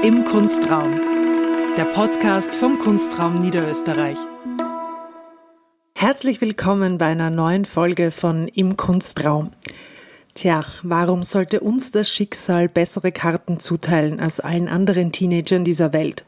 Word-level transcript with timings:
Im 0.00 0.24
Kunstraum, 0.24 1.00
der 1.76 1.84
Podcast 1.84 2.54
vom 2.54 2.78
Kunstraum 2.78 3.34
Niederösterreich. 3.34 4.16
Herzlich 5.92 6.40
willkommen 6.40 6.98
bei 6.98 7.06
einer 7.06 7.30
neuen 7.30 7.64
Folge 7.64 8.12
von 8.12 8.46
Im 8.46 8.76
Kunstraum. 8.76 9.50
Tja, 10.34 10.64
warum 10.84 11.24
sollte 11.24 11.58
uns 11.58 11.90
das 11.90 12.08
Schicksal 12.08 12.68
bessere 12.68 13.10
Karten 13.10 13.58
zuteilen 13.58 14.20
als 14.20 14.38
allen 14.38 14.68
anderen 14.68 15.10
Teenagern 15.10 15.64
dieser 15.64 15.92
Welt? 15.92 16.24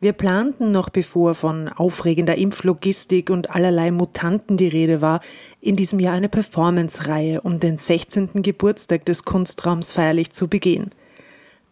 Wir 0.00 0.12
planten 0.12 0.72
noch 0.72 0.88
bevor 0.90 1.36
von 1.36 1.68
aufregender 1.68 2.34
Impflogistik 2.34 3.30
und 3.30 3.48
allerlei 3.48 3.92
Mutanten 3.92 4.56
die 4.56 4.66
Rede 4.66 5.00
war, 5.00 5.20
in 5.60 5.76
diesem 5.76 6.00
Jahr 6.00 6.14
eine 6.14 6.28
Performance-Reihe, 6.28 7.42
um 7.42 7.60
den 7.60 7.78
16. 7.78 8.42
Geburtstag 8.42 9.04
des 9.04 9.24
Kunstraums 9.24 9.92
feierlich 9.92 10.32
zu 10.32 10.48
begehen. 10.48 10.90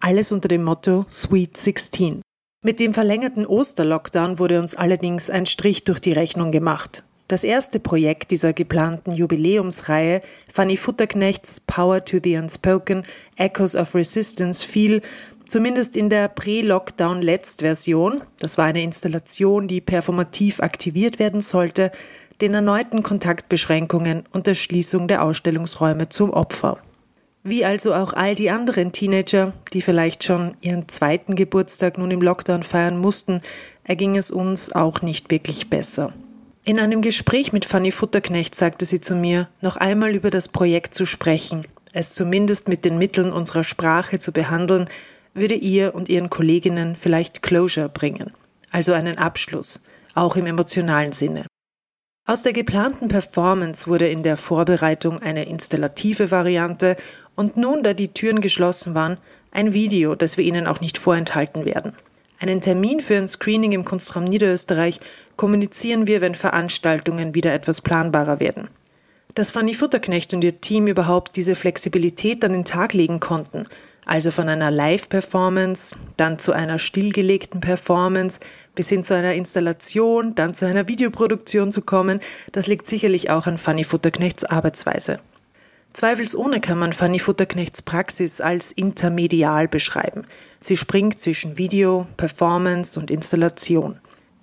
Alles 0.05 0.33
unter 0.33 0.49
dem 0.49 0.65
Motto 0.65 1.07
Sweet 1.09 1.57
16. 1.57 2.23
Mit 2.65 2.81
dem 2.81 2.93
verlängerten 2.93 3.47
Osterlockdown 3.47 4.41
wurde 4.41 4.59
uns 4.59 4.75
allerdings 4.75 5.31
ein 5.31 5.47
Strich 5.47 5.85
durch 5.85 6.01
die 6.01 6.11
Rechnung 6.11 6.51
gemacht. 6.51 7.05
Das 7.29 7.45
erste 7.45 7.79
Projekt 7.79 8.33
dieser 8.33 8.53
geplanten 8.53 9.13
Jubiläumsreihe, 9.13 10.23
Fanny 10.53 10.77
Futterknechts 10.77 11.61
Power 11.69 12.05
to 12.05 12.19
the 12.23 12.37
Unspoken, 12.37 13.05
Echoes 13.37 13.77
of 13.77 13.95
Resistance, 13.95 14.67
fiel 14.67 15.03
Zumindest 15.47 15.97
in 15.97 16.11
der 16.11 16.27
Pre-Lockdown-Letzt-Version, 16.29 18.23
das 18.41 18.59
war 18.59 18.65
eine 18.65 18.83
Installation, 18.83 19.69
die 19.69 19.81
performativ 19.81 20.59
aktiviert 20.59 21.21
werden 21.21 21.41
sollte, 21.41 21.93
den 22.41 22.55
erneuten 22.55 23.05
Kontaktbeschränkungen 23.05 24.25
und 24.33 24.49
der 24.49 24.57
Schließung 24.57 25.07
der 25.07 25.23
Ausstellungsräume 25.23 26.09
zum 26.09 26.31
Opfer. 26.31 26.79
Wie 27.45 27.65
also 27.65 27.93
auch 27.95 28.13
all 28.13 28.35
die 28.35 28.51
anderen 28.51 28.93
Teenager, 28.93 29.53
die 29.73 29.83
vielleicht 29.83 30.23
schon 30.23 30.55
ihren 30.61 30.89
zweiten 30.89 31.35
Geburtstag 31.35 31.99
nun 31.99 32.11
im 32.13 32.23
Lockdown 32.23 32.63
feiern 32.63 32.99
mussten, 32.99 33.43
erging 33.83 34.17
es 34.17 34.31
uns 34.31 34.71
auch 34.73 35.03
nicht 35.03 35.31
wirklich 35.31 35.69
besser. 35.69 36.13
In 36.65 36.79
einem 36.79 37.03
Gespräch 37.03 37.53
mit 37.53 37.65
Fanny 37.65 37.91
Futterknecht 37.91 38.55
sagte 38.55 38.85
sie 38.85 39.01
zu 39.01 39.17
mir, 39.17 39.49
noch 39.61 39.77
einmal 39.77 40.15
über 40.15 40.31
das 40.31 40.47
Projekt 40.47 40.95
zu 40.95 41.07
sprechen, 41.07 41.67
es 41.93 42.13
zumindest 42.13 42.69
mit 42.69 42.85
den 42.85 42.99
Mitteln 42.99 43.33
unserer 43.33 43.65
Sprache 43.65 44.21
zu 44.21 44.33
behandeln 44.33 44.89
würde 45.35 45.55
ihr 45.55 45.95
und 45.95 46.09
ihren 46.09 46.31
Kolleginnen 46.31 46.95
vielleicht 46.95 47.43
Closure 47.43 47.89
bringen, 47.89 48.33
also 48.71 48.93
einen 48.93 49.19
Abschluss, 49.19 49.81
auch 50.15 50.37
im 50.37 50.47
emotionalen 50.47 51.13
Sinne. 51.13 51.47
Aus 52.25 52.45
der 52.45 52.53
geplanten 52.53 53.09
Performance 53.09 53.89
wurde 53.89 54.07
in 54.07 54.23
der 54.23 54.37
Vorbereitung 54.37 55.21
eine 55.21 55.45
installative 55.47 56.31
Variante 56.31 56.97
und 57.37 57.57
nun, 57.57 57.83
da 57.83 57.95
die 57.95 58.09
Türen 58.09 58.41
geschlossen 58.41 58.95
waren, 58.95 59.19
ein 59.51 59.73
Video, 59.73 60.15
das 60.15 60.37
wir 60.37 60.45
Ihnen 60.45 60.67
auch 60.67 60.81
nicht 60.81 60.99
vorenthalten 60.99 61.65
werden. 61.65 61.93
Einen 62.41 62.61
Termin 62.61 63.01
für 63.01 63.17
ein 63.17 63.29
Screening 63.29 63.73
im 63.73 63.85
Kunstraum 63.85 64.25
Niederösterreich 64.25 64.99
kommunizieren 65.37 66.07
wir, 66.07 66.21
wenn 66.21 66.35
Veranstaltungen 66.35 67.35
wieder 67.35 67.53
etwas 67.53 67.81
planbarer 67.81 68.41
werden. 68.41 68.69
Dass 69.35 69.51
Fanny 69.51 69.75
Futterknecht 69.75 70.35
und 70.35 70.43
ihr 70.43 70.61
Team 70.61 70.89
überhaupt 70.89 71.37
diese 71.37 71.55
Flexibilität 71.55 72.45
an 72.45 72.53
den 72.53 72.65
Tag 72.65 72.93
legen 72.93 73.21
konnten, 73.21 73.69
also 74.05 74.31
von 74.31 74.49
einer 74.49 74.71
Live-Performance, 74.71 75.95
dann 76.17 76.39
zu 76.39 76.53
einer 76.53 76.79
stillgelegten 76.79 77.61
Performance, 77.61 78.41
bis 78.75 78.89
hin 78.89 79.05
zu 79.05 79.15
einer 79.15 79.35
Installation, 79.35 80.35
dann 80.35 80.55
zu 80.55 80.67
einer 80.67 80.89
Videoproduktion 80.89 81.71
zu 81.71 81.83
kommen, 81.83 82.21
das 82.51 82.67
liegt 82.67 82.87
sicherlich 82.87 83.31
auch 83.31 83.47
an 83.47 83.59
Fanny 83.59 83.85
Futterknechts 83.85 84.45
Arbeitsweise. 84.45 85.21
Zweifelsohne 85.93 86.61
kann 86.61 86.79
man 86.79 86.93
Fanny 86.93 87.19
Futterknechts 87.19 87.83
Praxis 87.83 88.41
als 88.41 88.73
intermedial 88.73 89.69
beschreiben. 89.69 90.25
Sie 90.61 90.77
springt 90.77 91.19
zwischen 91.21 91.59
Video, 91.59 92.07
Performance 92.17 92.99
und 92.99 93.11
Installation. 93.11 93.99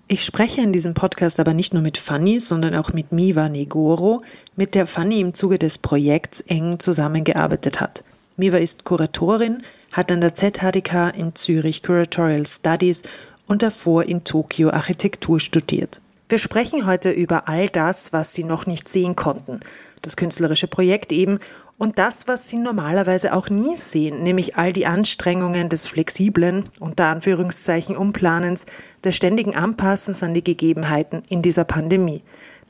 Ich 0.08 0.26
spreche 0.26 0.62
in 0.62 0.74
diesem 0.74 0.94
Podcast 0.94 1.40
aber 1.40 1.54
nicht 1.54 1.74
nur 1.74 1.82
mit 1.82 1.98
Fanny, 1.98 2.40
sondern 2.40 2.76
auch 2.76 2.94
mit 2.94 3.12
Miva 3.12 3.50
Negoro, 3.50 4.24
mit 4.56 4.76
der 4.76 4.88
Fanny 4.88 5.22
im 5.22 5.34
Zuge 5.34 5.60
des 5.60 5.78
Projekts 5.78 6.42
eng 6.42 6.80
zusammengearbeitet 6.80 7.80
hat. 7.80 8.04
Miva 8.36 8.58
ist 8.58 8.86
Kuratorin, 8.86 9.64
hat 9.92 10.12
an 10.12 10.22
der 10.22 10.36
ZHDK 10.36 11.14
in 11.16 11.36
Zürich 11.36 11.84
Curatorial 11.84 12.46
Studies 12.46 13.04
und 13.48 13.64
davor 13.64 14.04
in 14.04 14.24
Tokio 14.24 14.70
Architektur 14.70 15.40
studiert. 15.40 16.02
Wir 16.32 16.38
sprechen 16.38 16.86
heute 16.86 17.10
über 17.10 17.50
all 17.50 17.70
das, 17.70 18.14
was 18.14 18.36
Sie 18.36 18.44
noch 18.44 18.68
nicht 18.68 18.88
sehen 18.88 19.16
konnten, 19.16 19.62
das 20.04 20.16
künstlerische 20.16 20.68
Projekt 20.68 21.12
eben 21.12 21.40
und 21.80 21.98
das, 21.98 22.28
was 22.28 22.48
Sie 22.48 22.58
normalerweise 22.58 23.34
auch 23.34 23.50
nie 23.50 23.76
sehen, 23.76 24.22
nämlich 24.22 24.56
all 24.56 24.72
die 24.72 24.86
Anstrengungen 24.86 25.70
des 25.70 25.88
flexiblen, 25.88 26.70
unter 26.80 27.08
Anführungszeichen 27.08 27.98
Umplanens, 27.98 28.68
des 29.04 29.16
ständigen 29.16 29.56
Anpassens 29.56 30.22
an 30.22 30.36
die 30.36 30.44
Gegebenheiten 30.44 31.24
in 31.30 31.42
dieser 31.42 31.64
Pandemie. 31.64 32.22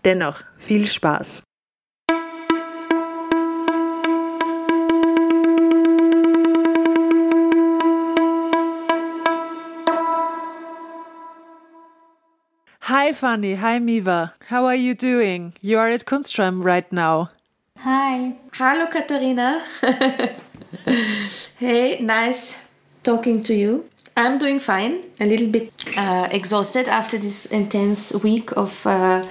Dennoch 0.05 0.41
viel 0.57 0.85
Spaß. 0.85 1.43
Hi, 13.09 13.13
Fanny. 13.13 13.55
Hi, 13.55 13.79
Miva. 13.79 14.33
How 14.49 14.65
are 14.65 14.75
you 14.75 14.93
doing? 14.93 15.53
You 15.61 15.79
are 15.79 15.89
at 15.89 16.05
Kunstraum 16.05 16.63
right 16.63 16.85
now. 16.93 17.31
Hi. 17.79 18.35
Hello, 18.53 18.85
Katharina. 18.85 19.65
hey, 21.57 21.97
nice 22.01 22.55
talking 23.01 23.41
to 23.41 23.55
you. 23.55 23.89
I'm 24.15 24.37
doing 24.37 24.59
fine. 24.59 25.05
A 25.19 25.25
little 25.25 25.47
bit 25.47 25.73
uh, 25.97 26.27
exhausted 26.29 26.87
after 26.87 27.17
this 27.17 27.47
intense 27.47 28.13
week 28.13 28.55
of 28.55 28.85
uh, 28.85 29.25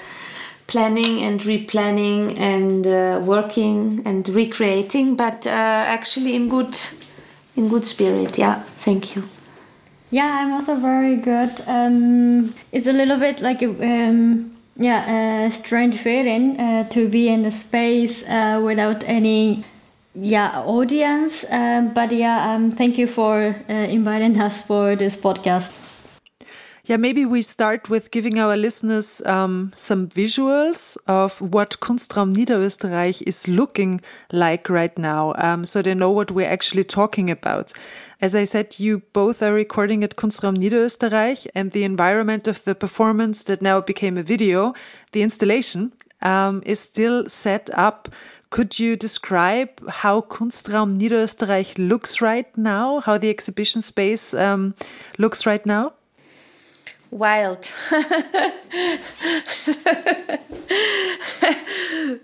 planning 0.66 1.22
and 1.22 1.40
replanning 1.42 2.36
and 2.36 2.84
uh, 2.84 3.20
working 3.24 4.02
and 4.04 4.28
recreating, 4.28 5.14
but 5.14 5.46
uh, 5.46 5.50
actually 5.50 6.34
in 6.34 6.48
good 6.48 6.74
in 7.54 7.68
good 7.68 7.86
spirit. 7.86 8.38
Yeah, 8.38 8.64
thank 8.76 9.14
you. 9.14 9.28
Yeah, 10.10 10.38
I'm 10.40 10.52
also 10.52 10.74
very 10.74 11.16
good. 11.16 11.50
Um, 11.66 12.54
it's 12.72 12.86
a 12.86 12.92
little 12.92 13.18
bit 13.18 13.40
like 13.40 13.60
a, 13.62 13.68
um, 13.68 14.56
yeah, 14.76 15.46
a 15.46 15.50
strange 15.50 15.98
feeling 15.98 16.58
uh, 16.58 16.88
to 16.90 17.08
be 17.08 17.28
in 17.28 17.44
a 17.44 17.50
space 17.50 18.24
uh, 18.26 18.60
without 18.64 19.04
any 19.04 19.64
yeah 20.14 20.60
audience. 20.62 21.44
Um, 21.50 21.92
but 21.92 22.10
yeah, 22.12 22.54
um, 22.54 22.72
thank 22.72 22.96
you 22.96 23.06
for 23.06 23.54
uh, 23.68 23.72
inviting 23.72 24.40
us 24.40 24.62
for 24.62 24.96
this 24.96 25.14
podcast. 25.16 25.72
Yeah, 26.88 26.96
maybe 26.96 27.26
we 27.26 27.42
start 27.42 27.90
with 27.90 28.10
giving 28.10 28.38
our 28.38 28.56
listeners 28.56 29.20
um, 29.26 29.70
some 29.74 30.08
visuals 30.08 30.96
of 31.06 31.38
what 31.38 31.78
Kunstraum 31.80 32.32
Niederösterreich 32.32 33.20
is 33.26 33.46
looking 33.46 34.00
like 34.32 34.70
right 34.70 34.96
now, 34.96 35.34
um, 35.36 35.66
so 35.66 35.82
they 35.82 35.92
know 35.92 36.10
what 36.10 36.30
we're 36.30 36.48
actually 36.50 36.84
talking 36.84 37.30
about. 37.30 37.74
As 38.22 38.34
I 38.34 38.44
said, 38.44 38.80
you 38.80 39.02
both 39.12 39.42
are 39.42 39.52
recording 39.52 40.02
at 40.02 40.16
Kunstraum 40.16 40.56
Niederösterreich, 40.56 41.46
and 41.54 41.72
the 41.72 41.84
environment 41.84 42.48
of 42.48 42.64
the 42.64 42.74
performance 42.74 43.44
that 43.44 43.60
now 43.60 43.82
became 43.82 44.16
a 44.16 44.22
video, 44.22 44.72
the 45.12 45.20
installation, 45.20 45.92
um, 46.22 46.62
is 46.64 46.80
still 46.80 47.28
set 47.28 47.68
up. 47.74 48.08
Could 48.48 48.80
you 48.80 48.96
describe 48.96 49.86
how 49.90 50.22
Kunstraum 50.22 50.98
Niederösterreich 50.98 51.76
looks 51.76 52.22
right 52.22 52.48
now, 52.56 53.00
how 53.00 53.18
the 53.18 53.28
exhibition 53.28 53.82
space 53.82 54.32
um, 54.32 54.74
looks 55.18 55.44
right 55.44 55.66
now? 55.66 55.92
Wild. 57.10 57.70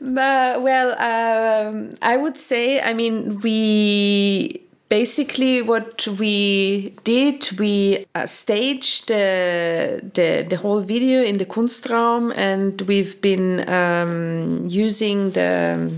but, 0.01 0.63
well, 0.63 0.93
um, 0.99 1.95
I 2.03 2.17
would 2.17 2.37
say, 2.37 2.81
I 2.81 2.95
mean, 2.95 3.41
we 3.41 4.61
basically 4.89 5.63
what 5.63 6.07
we 6.19 6.95
did, 7.05 7.59
we 7.59 8.07
uh, 8.15 8.27
staged 8.27 9.09
the, 9.09 10.01
the, 10.15 10.47
the 10.49 10.57
whole 10.57 10.81
video 10.81 11.23
in 11.23 11.39
the 11.39 11.47
Kunstraum, 11.47 12.33
and 12.37 12.81
we've 12.83 13.21
been 13.21 13.69
um, 13.69 14.67
using 14.69 15.31
the 15.31 15.93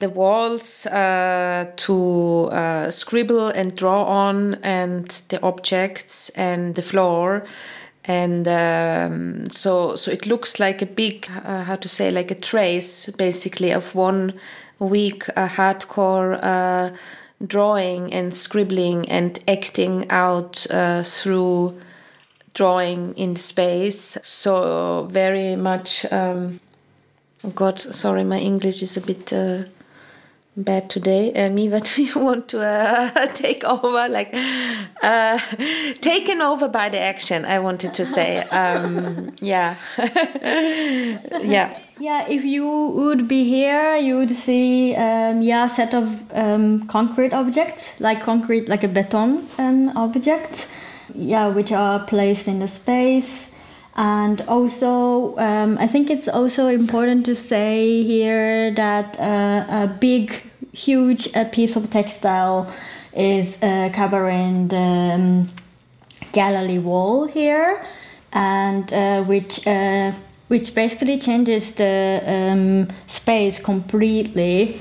the 0.00 0.08
walls 0.10 0.86
uh, 0.86 1.70
to 1.76 2.48
uh, 2.50 2.90
scribble 2.90 3.48
and 3.48 3.74
draw 3.76 4.04
on, 4.04 4.54
and 4.62 5.06
the 5.28 5.40
objects 5.42 6.28
and 6.30 6.74
the 6.74 6.82
floor 6.82 7.46
and 8.04 8.46
um, 8.48 9.48
so 9.50 9.96
so 9.96 10.10
it 10.10 10.26
looks 10.26 10.60
like 10.60 10.82
a 10.82 10.86
big 10.86 11.28
uh, 11.44 11.62
how 11.64 11.76
to 11.76 11.88
say 11.88 12.10
like 12.10 12.30
a 12.30 12.34
trace 12.34 13.08
basically 13.10 13.70
of 13.70 13.94
one 13.94 14.34
week 14.78 15.28
uh, 15.36 15.48
hardcore 15.48 16.38
uh, 16.42 16.90
drawing 17.46 18.12
and 18.12 18.34
scribbling 18.34 19.08
and 19.08 19.38
acting 19.48 20.06
out 20.10 20.66
uh, 20.70 21.02
through 21.02 21.78
drawing 22.52 23.14
in 23.16 23.36
space. 23.36 24.18
So 24.22 25.06
very 25.10 25.56
much 25.56 26.04
um, 26.12 26.60
god 27.54 27.78
sorry 27.78 28.24
my 28.24 28.38
english 28.38 28.82
is 28.82 28.96
a 28.96 29.00
bit 29.00 29.32
uh, 29.32 29.64
bad 30.56 30.88
today, 30.88 31.32
uh, 31.34 31.50
me, 31.50 31.68
but 31.74 31.92
we 31.96 32.12
want 32.14 32.48
to 32.48 32.60
uh, 32.60 33.26
take 33.34 33.64
over, 33.64 34.08
like 34.08 34.30
uh, 35.02 35.38
taken 36.00 36.40
over 36.40 36.68
by 36.68 36.88
the 36.88 37.00
action. 37.00 37.44
I 37.44 37.58
wanted 37.58 37.94
to 37.94 38.06
say, 38.06 38.38
um, 38.48 39.34
yeah, 39.40 39.76
yeah. 39.98 41.80
Yeah, 42.00 42.26
if 42.28 42.44
you 42.44 42.66
would 42.66 43.28
be 43.28 43.44
here, 43.44 43.96
you 43.96 44.16
would 44.16 44.30
see, 44.30 44.96
um, 44.96 45.42
yeah, 45.42 45.68
set 45.68 45.94
of 45.94 46.24
um, 46.32 46.88
concrete 46.88 47.32
objects, 47.32 48.00
like 48.00 48.20
concrete, 48.20 48.68
like 48.68 48.82
a 48.82 48.88
beton 48.88 49.46
um, 49.58 49.96
object, 49.96 50.68
yeah, 51.14 51.46
which 51.46 51.70
are 51.70 52.00
placed 52.00 52.48
in 52.48 52.58
the 52.58 52.66
space. 52.66 53.52
And 53.96 54.40
also, 54.48 55.36
um, 55.38 55.78
I 55.78 55.86
think 55.86 56.10
it's 56.10 56.26
also 56.26 56.66
important 56.66 57.24
to 57.26 57.34
say 57.34 58.02
here 58.02 58.72
that 58.72 59.18
uh, 59.20 59.84
a 59.84 59.86
big, 59.86 60.32
huge 60.72 61.28
uh, 61.36 61.44
piece 61.44 61.76
of 61.76 61.90
textile 61.90 62.72
is 63.12 63.62
uh, 63.62 63.90
covering 63.92 64.68
the 64.68 64.76
um, 64.76 65.48
gallery 66.32 66.78
wall 66.78 67.26
here, 67.26 67.86
and 68.32 68.92
uh, 68.92 69.22
which 69.22 69.64
uh, 69.66 70.10
which 70.48 70.74
basically 70.74 71.18
changes 71.18 71.74
the 71.76 72.20
um, 72.26 72.88
space 73.06 73.60
completely. 73.60 74.80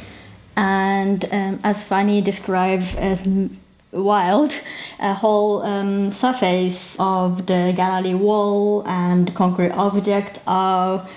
And 0.56 1.25
um, 1.31 1.60
as 1.63 1.83
Fanny 1.83 2.21
described, 2.21 2.95
um, 2.98 3.57
wild, 3.94 4.60
a 5.00 5.13
whole 5.13 5.62
um, 5.62 6.12
surface 6.12 6.95
of 7.00 7.45
the 7.45 7.74
gallery 7.75 8.16
wall 8.16 8.84
and 8.88 9.34
concrete 9.36 9.72
object 9.72 10.40
are 10.48 11.07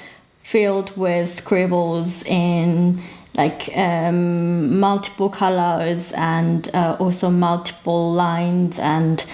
filled 0.42 0.96
with 0.96 1.28
scribbles 1.30 2.22
in 2.24 3.02
like 3.34 3.76
um, 3.76 4.78
multiple 4.78 5.28
colors 5.28 6.12
and 6.12 6.70
uh, 6.74 6.96
also 6.98 7.30
multiple 7.30 8.12
lines 8.12 8.78
and 8.78 9.24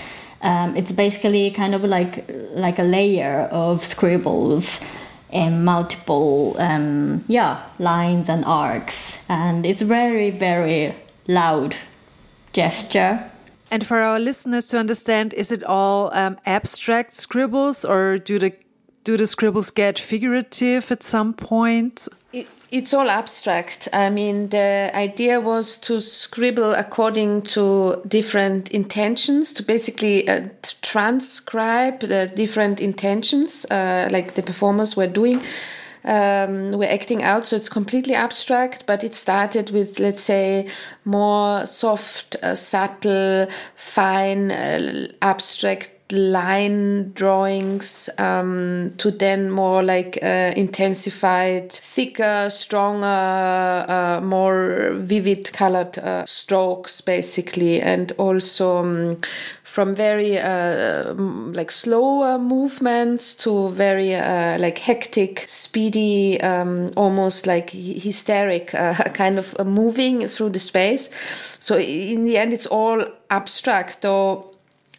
um, 0.42 0.76
it's 0.76 0.90
basically 0.90 1.50
kind 1.50 1.74
of 1.74 1.84
like 1.84 2.28
like 2.54 2.78
a 2.78 2.82
layer 2.82 3.48
of 3.52 3.84
scribbles 3.84 4.80
in 5.30 5.64
multiple 5.64 6.56
um, 6.58 7.24
yeah 7.28 7.62
lines 7.78 8.28
and 8.28 8.44
arcs. 8.44 9.22
And 9.28 9.64
it's 9.64 9.80
very 9.80 10.30
very 10.30 10.94
loud 11.28 11.76
gesture 12.52 13.31
and 13.72 13.86
for 13.86 14.02
our 14.02 14.20
listeners 14.20 14.66
to 14.66 14.78
understand, 14.78 15.32
is 15.32 15.50
it 15.50 15.64
all 15.64 16.14
um, 16.14 16.36
abstract 16.44 17.14
scribbles 17.14 17.86
or 17.86 18.18
do 18.18 18.38
the 18.38 18.54
do 19.02 19.16
the 19.16 19.26
scribbles 19.26 19.70
get 19.72 19.98
figurative 19.98 20.92
at 20.92 21.02
some 21.02 21.32
point? 21.32 22.06
It, 22.32 22.46
it's 22.70 22.94
all 22.94 23.08
abstract. 23.08 23.88
I 23.92 24.10
mean, 24.10 24.50
the 24.50 24.92
idea 24.94 25.40
was 25.40 25.78
to 25.78 26.00
scribble 26.00 26.74
according 26.74 27.42
to 27.54 28.00
different 28.06 28.70
intentions, 28.70 29.52
to 29.54 29.62
basically 29.62 30.28
uh, 30.28 30.48
transcribe 30.82 32.00
the 32.00 32.30
different 32.32 32.78
intentions, 32.80 33.64
uh, 33.70 34.08
like 34.12 34.34
the 34.34 34.42
performers 34.42 34.96
were 34.96 35.08
doing 35.08 35.42
um, 36.04 36.72
we're 36.72 36.90
acting 36.90 37.22
out. 37.22 37.46
So 37.46 37.56
it's 37.56 37.68
completely 37.68 38.14
abstract, 38.14 38.86
but 38.86 39.04
it 39.04 39.14
started 39.14 39.70
with, 39.70 39.98
let's 39.98 40.22
say, 40.22 40.68
more 41.04 41.66
soft, 41.66 42.36
uh, 42.42 42.54
subtle, 42.54 43.48
fine, 43.74 44.50
uh, 44.50 45.08
abstract 45.20 46.01
line 46.12 47.12
drawings 47.12 48.08
um, 48.18 48.92
to 48.98 49.10
then 49.10 49.50
more 49.50 49.82
like 49.82 50.18
uh, 50.22 50.52
intensified, 50.56 51.72
thicker, 51.72 52.48
stronger, 52.50 53.06
uh, 53.88 54.20
more 54.22 54.92
vivid 54.94 55.52
colored 55.52 55.98
uh, 55.98 56.24
strokes, 56.26 57.00
basically, 57.00 57.80
and 57.80 58.12
also 58.18 58.78
um, 58.78 59.18
from 59.64 59.94
very 59.94 60.38
uh, 60.38 61.14
like 61.14 61.70
slower 61.70 62.38
movements 62.38 63.34
to 63.34 63.70
very 63.70 64.14
uh, 64.14 64.58
like 64.58 64.78
hectic, 64.78 65.44
speedy, 65.48 66.40
um, 66.42 66.90
almost 66.96 67.46
like 67.46 67.70
hysteric 67.70 68.74
uh, 68.74 68.94
kind 69.14 69.38
of 69.38 69.58
moving 69.66 70.28
through 70.28 70.50
the 70.50 70.58
space. 70.58 71.08
So 71.58 71.78
in 71.78 72.24
the 72.24 72.36
end, 72.36 72.52
it's 72.52 72.66
all 72.66 73.04
abstract, 73.30 74.02
though 74.02 74.51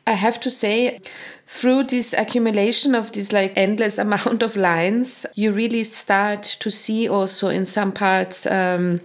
I 0.05 0.13
have 0.13 0.39
to 0.41 0.51
say, 0.51 0.99
through 1.47 1.85
this 1.85 2.13
accumulation 2.13 2.95
of 2.95 3.11
this 3.11 3.31
like 3.31 3.53
endless 3.55 3.97
amount 4.05 4.43
of 4.43 4.55
lines, 4.55 5.25
you 5.35 5.51
really 5.51 5.83
start 5.83 6.43
to 6.59 6.69
see 6.69 7.07
also 7.07 7.49
in 7.49 7.65
some 7.65 7.91
parts 7.91 8.45
um, 8.45 9.01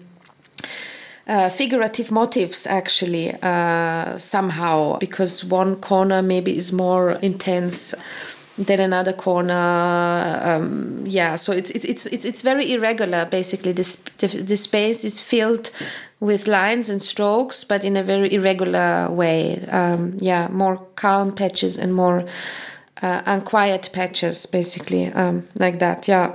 uh, 1.29 1.51
figurative 1.51 2.11
motives 2.11 2.67
actually 2.67 3.35
uh, 3.43 4.17
somehow 4.19 4.99
because 4.99 5.45
one 5.45 5.77
corner 5.77 6.23
maybe 6.23 6.57
is 6.57 6.73
more 6.73 7.13
intense 7.23 7.95
than 8.57 8.81
another 8.81 9.13
corner. 9.13 10.41
Um, 10.43 11.05
yeah, 11.07 11.37
so 11.37 11.53
it's 11.53 11.71
it's 11.71 12.07
it's 12.07 12.25
it's 12.25 12.43
very 12.43 12.73
irregular. 12.73 13.25
Basically, 13.25 13.73
this 13.73 13.97
the, 14.19 14.27
the 14.27 14.57
space 14.57 15.05
is 15.05 15.21
filled 15.21 15.71
with 16.21 16.47
lines 16.47 16.89
and 16.89 17.03
strokes, 17.03 17.65
but 17.65 17.85
in 17.85 17.97
a 17.97 18.03
very 18.03 18.33
irregular 18.33 19.11
way. 19.11 19.65
Um, 19.69 20.17
yeah, 20.21 20.49
more 20.49 20.79
calm 20.97 21.35
patches 21.35 21.79
and 21.79 21.95
more 21.95 22.25
uh, 23.03 23.23
unquiet 23.27 23.91
patches, 23.93 24.47
basically, 24.47 25.07
um, 25.07 25.49
like 25.59 25.79
that. 25.79 26.09
Yeah. 26.09 26.35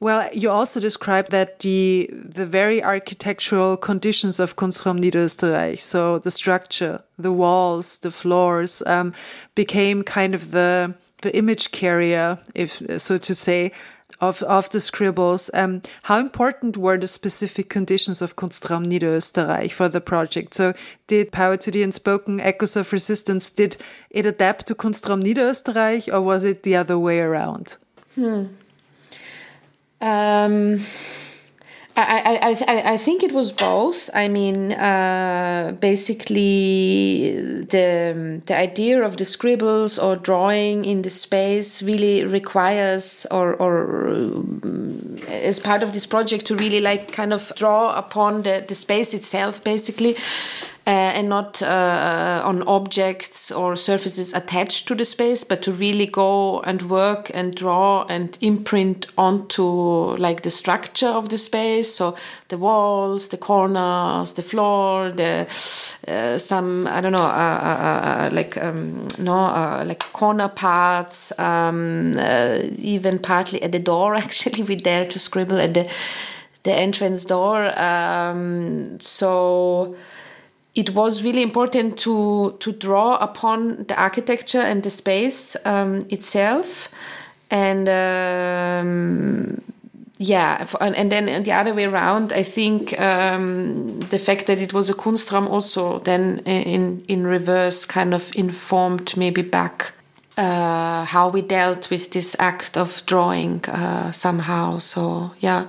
Well, 0.00 0.28
you 0.34 0.50
also 0.50 0.80
described 0.80 1.30
that 1.30 1.60
the 1.60 2.10
the 2.12 2.44
very 2.44 2.82
architectural 2.82 3.76
conditions 3.76 4.40
of 4.40 4.56
Kunstraum 4.56 5.00
Niederösterreich, 5.00 5.80
so 5.80 6.18
the 6.18 6.30
structure, 6.30 7.02
the 7.16 7.32
walls, 7.32 7.98
the 7.98 8.10
floors, 8.10 8.82
um, 8.86 9.14
became 9.54 10.02
kind 10.02 10.34
of 10.34 10.50
the 10.50 10.94
the 11.22 11.34
image 11.34 11.70
carrier, 11.70 12.38
if 12.54 12.82
so 13.00 13.18
to 13.18 13.34
say, 13.34 13.72
of, 14.20 14.42
of 14.42 14.68
the 14.70 14.80
scribbles. 14.80 15.50
Um, 15.54 15.82
how 16.04 16.18
important 16.18 16.76
were 16.76 16.98
the 16.98 17.06
specific 17.06 17.68
conditions 17.68 18.22
of 18.22 18.36
Kunstraum 18.36 18.86
Niederösterreich 18.86 19.72
for 19.72 19.88
the 19.88 20.00
project? 20.00 20.54
So, 20.54 20.74
did 21.06 21.32
Power 21.32 21.56
to 21.56 21.70
the 21.70 21.82
Unspoken 21.82 22.40
Echoes 22.40 22.76
of 22.76 22.92
Resistance, 22.92 23.50
did 23.50 23.76
it 24.10 24.26
adapt 24.26 24.66
to 24.66 24.74
Kunstraum 24.74 25.22
Niederösterreich 25.22 26.12
or 26.12 26.20
was 26.20 26.44
it 26.44 26.62
the 26.62 26.76
other 26.76 26.98
way 26.98 27.20
around? 27.20 27.76
Hmm. 28.14 28.44
Um, 30.00 30.80
I, 31.96 32.38
I, 32.42 32.50
I, 32.66 32.92
I 32.94 32.96
think 32.96 33.22
it 33.22 33.32
was 33.32 33.52
both. 33.52 34.10
I 34.12 34.26
mean, 34.26 34.72
uh, 34.72 35.76
basically, 35.78 37.30
the 37.70 38.42
the 38.44 38.56
idea 38.56 39.04
of 39.04 39.16
the 39.16 39.24
scribbles 39.24 39.96
or 39.96 40.16
drawing 40.16 40.84
in 40.84 41.02
the 41.02 41.10
space 41.10 41.82
really 41.82 42.24
requires, 42.24 43.26
or 43.30 43.54
or 43.54 44.08
um, 44.08 45.20
as 45.28 45.60
part 45.60 45.84
of 45.84 45.92
this 45.92 46.04
project, 46.04 46.46
to 46.46 46.56
really 46.56 46.80
like 46.80 47.12
kind 47.12 47.32
of 47.32 47.52
draw 47.54 47.96
upon 47.96 48.42
the 48.42 48.64
the 48.66 48.74
space 48.74 49.14
itself, 49.14 49.62
basically 49.62 50.16
and 50.86 51.28
not 51.28 51.62
uh, 51.62 52.42
on 52.44 52.62
objects 52.64 53.50
or 53.50 53.74
surfaces 53.76 54.34
attached 54.34 54.86
to 54.88 54.94
the 54.94 55.04
space, 55.04 55.42
but 55.42 55.62
to 55.62 55.72
really 55.72 56.06
go 56.06 56.60
and 56.60 56.82
work 56.82 57.30
and 57.32 57.54
draw 57.54 58.04
and 58.08 58.36
imprint 58.40 59.06
onto 59.16 59.64
like 60.16 60.42
the 60.42 60.50
structure 60.50 61.08
of 61.08 61.30
the 61.30 61.38
space. 61.38 61.94
So 61.94 62.16
the 62.48 62.58
walls, 62.58 63.28
the 63.28 63.38
corners, 63.38 64.34
the 64.34 64.42
floor, 64.42 65.10
the 65.10 65.46
uh, 66.06 66.38
some 66.38 66.86
I 66.86 67.00
don't 67.00 67.12
know, 67.12 67.18
uh, 67.18 67.60
uh, 67.62 68.26
uh, 68.26 68.30
like 68.32 68.56
um, 68.58 69.08
no, 69.18 69.82
like 69.86 70.00
corner 70.12 70.48
parts, 70.48 71.32
um, 71.38 72.18
even 72.78 73.18
partly 73.18 73.62
at 73.62 73.72
the 73.72 73.78
door. 73.78 74.14
Actually, 74.24 74.62
we 74.64 74.76
dare 74.76 75.06
to 75.08 75.18
scribble 75.18 75.60
at 75.60 75.72
the 75.74 75.90
the 76.64 76.74
entrance 76.74 77.24
door. 77.24 77.78
Um, 77.80 78.98
so 79.00 79.96
it 80.74 80.90
was 80.90 81.22
really 81.22 81.42
important 81.42 81.98
to 82.00 82.56
to 82.60 82.72
draw 82.72 83.16
upon 83.16 83.84
the 83.84 83.94
architecture 84.00 84.60
and 84.60 84.82
the 84.82 84.90
space 84.90 85.56
um, 85.64 86.04
itself, 86.10 86.88
and 87.50 87.88
um, 87.88 89.60
yeah, 90.18 90.66
and 90.80 91.12
then 91.12 91.28
and 91.28 91.44
the 91.44 91.52
other 91.52 91.74
way 91.74 91.84
around. 91.84 92.32
I 92.32 92.42
think 92.42 92.98
um, 93.00 94.00
the 94.00 94.18
fact 94.18 94.46
that 94.46 94.60
it 94.60 94.72
was 94.72 94.90
a 94.90 94.94
Kunstraum 94.94 95.48
also 95.48 96.00
then 96.00 96.40
in 96.44 97.04
in 97.08 97.26
reverse 97.26 97.84
kind 97.84 98.12
of 98.12 98.32
informed 98.34 99.16
maybe 99.16 99.42
back 99.42 99.92
uh, 100.36 101.04
how 101.04 101.28
we 101.28 101.42
dealt 101.42 101.90
with 101.90 102.10
this 102.10 102.34
act 102.40 102.76
of 102.76 103.04
drawing 103.06 103.64
uh, 103.66 104.10
somehow. 104.10 104.78
So 104.78 105.30
yeah. 105.38 105.66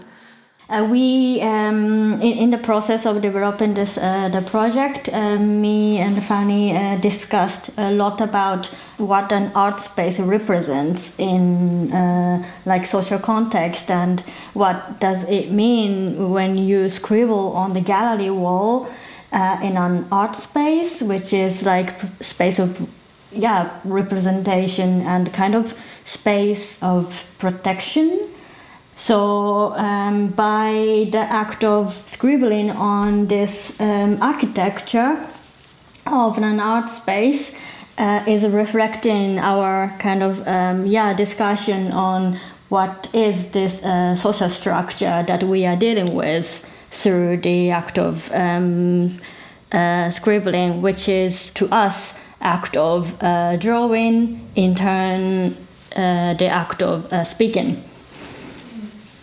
Uh, 0.68 0.88
we, 0.90 1.40
um, 1.42 2.14
in, 2.22 2.38
in, 2.40 2.50
the 2.50 2.58
process 2.58 3.06
of 3.06 3.22
developing 3.22 3.76
this 3.76 4.00
uh, 4.00 4.30
the 4.30 4.42
project, 4.42 5.08
uh, 5.14 5.38
me 5.38 6.00
and 6.00 6.24
Fanny 6.24 6.76
uh, 6.76 6.98
discussed 6.98 7.70
a 7.78 7.92
lot 7.92 8.20
about 8.20 8.66
what 8.98 9.32
an 9.32 9.52
art 9.54 9.80
space 9.80 10.20
represents 10.20 11.20
in 11.20 11.92
uh, 11.94 12.44
like 12.66 12.88
social 12.88 13.20
context 13.20 13.92
and 13.92 14.22
what 14.54 15.00
does 15.00 15.24
it 15.26 15.52
mean 15.52 16.32
when 16.32 16.58
you 16.58 16.90
scribble 16.90 17.54
on 17.54 17.74
the 17.74 17.82
gallery 17.82 18.32
wall 18.32 18.88
uh, 19.32 19.60
in 19.62 19.78
an 19.78 20.08
art 20.12 20.36
space, 20.36 21.00
which 21.04 21.32
is 21.32 21.64
like 21.64 21.94
space 22.22 22.58
of 22.58 22.90
yeah 23.32 23.70
representation 23.84 25.02
and 25.02 25.32
kind 25.32 25.54
of 25.54 25.78
space 26.06 26.82
of 26.82 27.28
protection 27.38 28.30
so, 28.96 29.74
um, 29.74 30.28
by 30.30 31.08
the 31.12 31.20
act 31.20 31.64
of 31.64 32.02
scribbling 32.06 32.72
on 32.72 33.28
this 33.28 33.80
um, 33.80 34.22
architecture 34.22 35.28
of 36.06 36.38
an 36.38 36.60
art 36.60 36.90
space, 36.90 37.56
uh, 37.98 38.24
is 38.28 38.46
reflecting 38.46 39.40
our 39.40 39.94
kind 40.00 40.22
of 40.22 40.46
um, 40.48 40.86
yeah 40.86 41.14
discussion 41.14 41.92
on 41.92 42.40
what 42.70 43.10
is 43.14 43.52
this 43.52 43.84
uh, 43.84 44.16
social 44.16 44.50
structure 44.50 45.24
that 45.28 45.44
we 45.44 45.66
are 45.66 45.76
dealing 45.76 46.14
with 46.16 46.66
through 46.92 47.38
the 47.38 47.72
act 47.72 47.98
of 47.98 48.32
um, 48.34 49.18
uh, 49.72 50.10
scribbling, 50.10 50.82
which 50.82 51.08
is 51.10 51.52
to 51.52 51.70
us 51.70 52.18
act 52.42 52.76
of 52.78 53.22
uh, 53.22 53.56
drawing, 53.58 54.40
in 54.56 54.76
turn 54.76 55.56
uh, 55.96 56.34
the 56.34 56.48
act 56.48 56.82
of 56.82 57.12
uh, 57.12 57.24
speaking. 57.24 57.84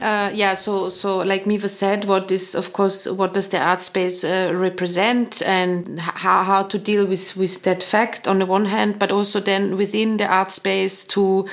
Uh, 0.03 0.33
yeah, 0.35 0.53
so 0.55 0.89
so 0.89 1.19
like 1.19 1.47
Miva 1.47 1.69
said, 1.69 2.07
what 2.07 2.33
is 2.33 2.57
of 2.57 2.73
course 2.73 3.07
what 3.07 3.35
does 3.35 3.51
the 3.51 3.59
art 3.59 3.81
space 3.81 4.25
uh, 4.25 4.51
represent, 4.53 5.41
and 5.43 6.01
how 6.01 6.43
how 6.43 6.65
to 6.65 6.77
deal 6.79 7.07
with 7.07 7.37
with 7.37 7.63
that 7.63 7.85
fact 7.85 8.27
on 8.27 8.41
the 8.41 8.47
one 8.47 8.65
hand, 8.65 8.99
but 8.99 9.13
also 9.13 9.39
then 9.39 9.77
within 9.77 10.17
the 10.17 10.27
art 10.27 10.51
space 10.51 11.05
to 11.05 11.47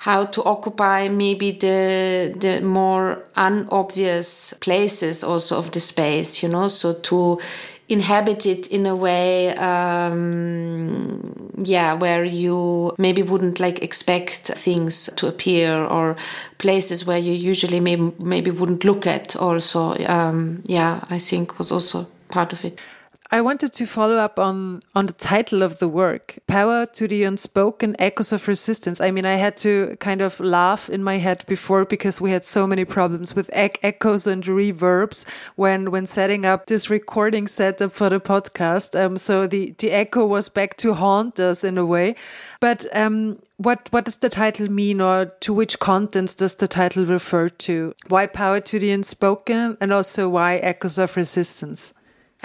how 0.00 0.26
to 0.26 0.44
occupy 0.44 1.08
maybe 1.08 1.52
the 1.52 2.34
the 2.38 2.60
more 2.60 3.24
unobvious 3.34 4.52
places 4.60 5.24
also 5.24 5.56
of 5.56 5.70
the 5.70 5.80
space, 5.80 6.42
you 6.42 6.50
know, 6.50 6.68
so 6.68 6.92
to 6.92 7.40
inhabit 7.88 8.46
it 8.46 8.66
in 8.68 8.84
a 8.86 8.96
way 8.96 9.54
um, 9.56 11.52
yeah 11.58 11.92
where 11.94 12.24
you 12.24 12.92
maybe 12.98 13.22
wouldn't 13.22 13.60
like 13.60 13.82
expect 13.82 14.32
things 14.32 15.08
to 15.16 15.26
appear 15.28 15.84
or 15.84 16.16
places 16.58 17.06
where 17.06 17.18
you 17.18 17.32
usually 17.32 17.80
maybe 17.80 18.12
maybe 18.18 18.50
wouldn't 18.50 18.84
look 18.84 19.06
at 19.06 19.36
also. 19.36 19.94
Um, 20.06 20.62
yeah 20.66 21.04
i 21.10 21.18
think 21.18 21.58
was 21.58 21.70
also 21.70 22.06
part 22.28 22.52
of 22.52 22.64
it 22.64 22.80
I 23.28 23.40
wanted 23.40 23.72
to 23.72 23.86
follow 23.86 24.16
up 24.16 24.38
on 24.38 24.82
on 24.94 25.06
the 25.06 25.12
title 25.12 25.64
of 25.64 25.78
the 25.78 25.88
work, 25.88 26.38
"Power 26.46 26.86
to 26.86 27.08
the 27.08 27.24
Unspoken: 27.24 27.96
Echoes 27.98 28.32
of 28.32 28.46
Resistance." 28.46 29.00
I 29.00 29.10
mean, 29.10 29.26
I 29.26 29.34
had 29.34 29.56
to 29.58 29.96
kind 29.98 30.22
of 30.22 30.38
laugh 30.38 30.88
in 30.88 31.02
my 31.02 31.18
head 31.18 31.44
before 31.48 31.84
because 31.84 32.20
we 32.20 32.30
had 32.30 32.44
so 32.44 32.66
many 32.68 32.84
problems 32.84 33.34
with 33.34 33.50
echoes 33.52 34.28
and 34.28 34.44
reverbs 34.44 35.24
when 35.56 35.90
when 35.90 36.06
setting 36.06 36.46
up 36.46 36.66
this 36.66 36.88
recording 36.88 37.48
setup 37.48 37.92
for 37.92 38.10
the 38.10 38.20
podcast. 38.20 38.94
Um, 38.94 39.18
so 39.18 39.48
the 39.48 39.74
the 39.78 39.90
echo 39.90 40.24
was 40.24 40.48
back 40.48 40.76
to 40.76 40.94
haunt 40.94 41.40
us 41.40 41.64
in 41.64 41.78
a 41.78 41.84
way. 41.84 42.14
But 42.60 42.86
um, 42.96 43.40
what 43.56 43.88
what 43.90 44.04
does 44.04 44.18
the 44.18 44.28
title 44.28 44.70
mean, 44.70 45.00
or 45.00 45.26
to 45.40 45.52
which 45.52 45.80
contents 45.80 46.36
does 46.36 46.54
the 46.54 46.68
title 46.68 47.04
refer 47.04 47.48
to? 47.48 47.92
Why 48.08 48.28
power 48.28 48.60
to 48.60 48.78
the 48.78 48.92
unspoken, 48.92 49.76
and 49.80 49.92
also 49.92 50.28
why 50.28 50.56
echoes 50.56 50.96
of 50.96 51.16
resistance? 51.16 51.92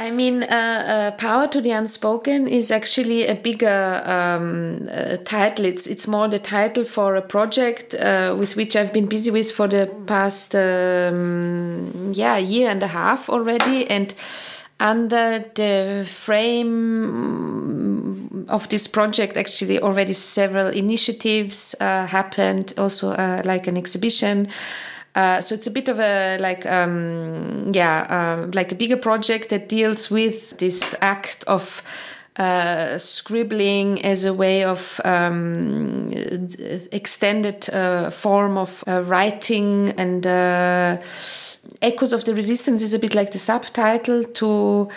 I 0.02 0.10
mean, 0.10 0.42
uh, 0.42 0.48
uh, 0.48 1.12
"Power 1.18 1.48
to 1.50 1.62
the 1.62 1.70
Unspoken" 1.70 2.48
is 2.48 2.72
actually 2.72 3.28
a 3.28 3.36
bigger 3.36 4.02
um, 4.04 4.90
uh, 4.92 5.18
title. 5.18 5.66
It's 5.66 5.86
it's 5.86 6.08
more 6.08 6.28
the 6.28 6.40
title 6.40 6.86
for 6.86 7.16
a 7.16 7.22
project 7.22 7.94
uh, 7.94 8.36
with 8.36 8.56
which 8.56 8.76
I've 8.76 8.92
been 8.92 9.06
busy 9.06 9.30
with 9.30 9.52
for 9.52 9.68
the 9.68 9.86
past 10.08 10.56
um, 10.56 12.14
yeah 12.16 12.38
year 12.38 12.72
and 12.72 12.82
a 12.82 12.88
half 12.88 13.30
already, 13.30 13.88
and 13.92 14.16
under 14.80 15.46
the 15.54 16.04
frame 16.08 16.74
of 18.50 18.70
this 18.70 18.88
project, 18.88 19.38
actually 19.38 19.80
already 19.80 20.14
several 20.14 20.70
initiatives 20.70 21.76
uh, 21.80 22.08
happened. 22.08 22.74
Also, 22.76 23.12
uh, 23.12 23.44
like 23.46 23.68
an 23.68 23.78
exhibition. 23.78 24.48
Uh, 25.14 25.42
so 25.42 25.54
it's 25.54 25.68
a 25.68 25.72
bit 25.72 25.90
of 25.90 26.00
a 26.00 26.38
like 26.40 26.66
um, 26.66 27.70
yeah 27.74 28.08
uh, 28.10 28.48
like 28.54 28.72
a 28.72 28.76
bigger 28.76 28.96
project 28.96 29.50
that 29.50 29.68
deals 29.68 30.10
with 30.10 30.58
this 30.58 30.96
act 31.02 31.44
of 31.48 31.84
uh, 32.38 32.98
scribbling 32.98 34.02
as 34.06 34.24
a 34.24 34.34
way 34.34 34.64
of 34.64 35.02
um, 35.04 36.12
extended 36.94 37.70
uh, 37.74 38.10
form 38.10 38.58
of 38.58 38.84
writing 38.88 39.90
and 39.98 40.26
echoes 41.82 42.14
of 42.14 42.24
the 42.24 42.34
resistance 42.34 42.82
is 42.82 42.94
a 42.94 43.00
bit 43.00 43.14
like 43.14 43.32
the 43.34 43.38
subtitle 43.38 44.24
to 44.24 44.88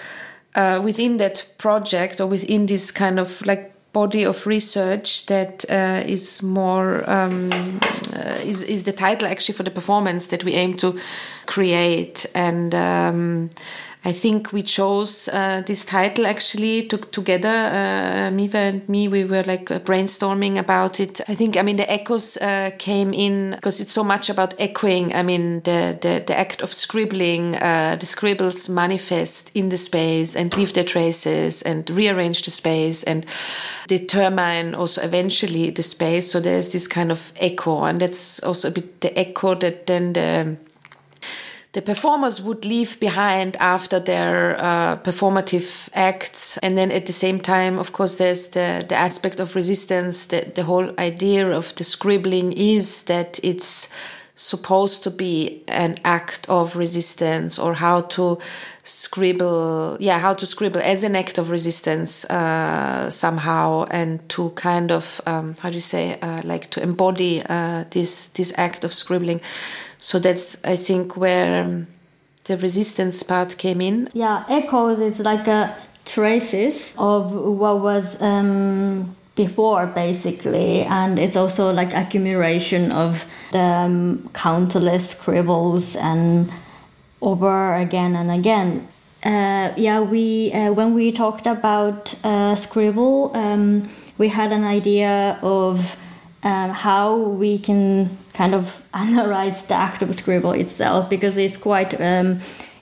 within 0.80 1.16
that 1.16 1.44
project 1.58 2.20
or 2.20 2.28
within 2.28 2.66
this 2.66 2.92
kind 2.92 3.18
of 3.18 3.44
like 3.44 3.73
body 3.94 4.24
of 4.24 4.46
research 4.46 5.26
that 5.26 5.64
uh, 5.70 6.02
is 6.04 6.42
more 6.42 7.08
um, 7.08 7.50
uh, 8.12 8.38
is 8.44 8.62
is 8.62 8.82
the 8.82 8.92
title 8.92 9.28
actually 9.28 9.56
for 9.56 9.62
the 9.62 9.70
performance 9.70 10.26
that 10.26 10.44
we 10.44 10.52
aim 10.52 10.74
to 10.76 10.98
create. 11.46 12.26
And 12.34 12.74
um, 12.74 13.50
I 14.06 14.12
think 14.12 14.52
we 14.52 14.62
chose 14.62 15.28
uh, 15.28 15.62
this 15.64 15.82
title 15.82 16.26
actually 16.26 16.86
to, 16.88 16.98
together. 16.98 17.48
Uh, 17.48 18.30
Miva 18.30 18.58
and 18.58 18.86
me, 18.86 19.08
we 19.08 19.24
were 19.24 19.42
like 19.44 19.70
uh, 19.70 19.78
brainstorming 19.78 20.58
about 20.58 21.00
it. 21.00 21.22
I 21.26 21.34
think, 21.34 21.56
I 21.56 21.62
mean, 21.62 21.76
the 21.76 21.90
echoes 21.90 22.36
uh, 22.36 22.72
came 22.76 23.14
in 23.14 23.52
because 23.52 23.80
it's 23.80 23.92
so 23.92 24.04
much 24.04 24.28
about 24.28 24.54
echoing. 24.60 25.14
I 25.14 25.22
mean, 25.22 25.60
the 25.60 25.96
the, 25.98 26.22
the 26.26 26.38
act 26.38 26.60
of 26.60 26.74
scribbling, 26.74 27.56
uh, 27.56 27.96
the 27.98 28.04
scribbles 28.04 28.68
manifest 28.68 29.50
in 29.54 29.70
the 29.70 29.78
space 29.78 30.36
and 30.36 30.54
leave 30.54 30.74
their 30.74 30.84
traces 30.84 31.62
and 31.62 31.88
rearrange 31.88 32.42
the 32.42 32.50
space 32.50 33.04
and 33.04 33.24
determine 33.88 34.74
also 34.74 35.00
eventually 35.00 35.70
the 35.70 35.82
space. 35.82 36.30
So 36.30 36.40
there's 36.40 36.68
this 36.68 36.86
kind 36.86 37.10
of 37.10 37.32
echo, 37.40 37.84
and 37.84 38.00
that's 38.02 38.38
also 38.40 38.68
a 38.68 38.70
bit 38.70 39.00
the 39.00 39.18
echo 39.18 39.54
that 39.54 39.86
then 39.86 40.12
the 40.12 40.56
the 41.74 41.82
performers 41.82 42.40
would 42.40 42.64
leave 42.64 43.00
behind 43.00 43.56
after 43.56 43.98
their 43.98 44.56
uh, 44.62 44.96
performative 44.98 45.88
acts. 45.92 46.56
And 46.58 46.78
then 46.78 46.92
at 46.92 47.06
the 47.06 47.12
same 47.12 47.40
time, 47.40 47.80
of 47.80 47.92
course, 47.92 48.16
there's 48.16 48.48
the, 48.48 48.86
the 48.88 48.94
aspect 48.94 49.40
of 49.40 49.56
resistance. 49.56 50.26
The, 50.26 50.52
the 50.54 50.62
whole 50.62 50.94
idea 50.98 51.50
of 51.50 51.74
the 51.74 51.82
scribbling 51.82 52.52
is 52.52 53.02
that 53.04 53.40
it's 53.42 53.88
supposed 54.36 55.02
to 55.04 55.10
be 55.10 55.64
an 55.66 55.96
act 56.04 56.48
of 56.48 56.76
resistance 56.76 57.58
or 57.58 57.74
how 57.74 58.00
to 58.00 58.38
scribble 58.82 59.96
yeah 60.00 60.18
how 60.18 60.34
to 60.34 60.44
scribble 60.44 60.80
as 60.82 61.04
an 61.04 61.14
act 61.14 61.38
of 61.38 61.50
resistance 61.50 62.24
uh, 62.26 63.08
somehow 63.10 63.84
and 63.92 64.28
to 64.28 64.50
kind 64.50 64.90
of 64.90 65.20
um, 65.26 65.54
how 65.60 65.68
do 65.68 65.76
you 65.76 65.80
say 65.80 66.18
uh, 66.20 66.40
like 66.42 66.68
to 66.68 66.82
embody 66.82 67.40
uh, 67.48 67.84
this 67.90 68.26
this 68.34 68.52
act 68.56 68.82
of 68.82 68.92
scribbling 68.92 69.40
so 70.04 70.18
that's 70.18 70.58
I 70.64 70.76
think 70.76 71.16
where 71.16 71.62
um, 71.62 71.86
the 72.44 72.58
resistance 72.58 73.22
part 73.22 73.56
came 73.56 73.80
in. 73.80 74.08
Yeah, 74.12 74.44
echoes 74.50 75.00
is 75.00 75.18
like 75.20 75.46
a 75.46 75.74
traces 76.04 76.92
of 76.98 77.32
what 77.32 77.80
was 77.80 78.20
um, 78.20 79.16
before 79.34 79.86
basically 79.86 80.82
and 80.82 81.18
it's 81.18 81.36
also 81.36 81.72
like 81.72 81.94
accumulation 81.94 82.92
of 82.92 83.24
the 83.52 83.58
um, 83.58 84.28
countless 84.34 85.08
scribbles 85.08 85.96
and 85.96 86.52
over 87.22 87.74
again 87.74 88.14
and 88.14 88.30
again 88.30 88.86
uh, 89.24 89.72
yeah 89.78 89.98
we 89.98 90.52
uh, 90.52 90.70
when 90.70 90.92
we 90.92 91.10
talked 91.10 91.46
about 91.46 92.14
uh, 92.22 92.54
scribble 92.54 93.34
um, 93.34 93.88
we 94.18 94.28
had 94.28 94.52
an 94.52 94.64
idea 94.64 95.38
of 95.40 95.96
um, 96.42 96.68
how 96.70 97.16
we 97.16 97.58
can 97.58 98.10
kind 98.34 98.54
of 98.54 98.82
analyze 98.94 99.64
the 99.66 99.74
act 99.74 100.02
of 100.02 100.14
scribble 100.14 100.52
itself 100.52 101.08
because 101.08 101.36
it's 101.36 101.56
quite 101.56 101.98
um, 102.00 102.40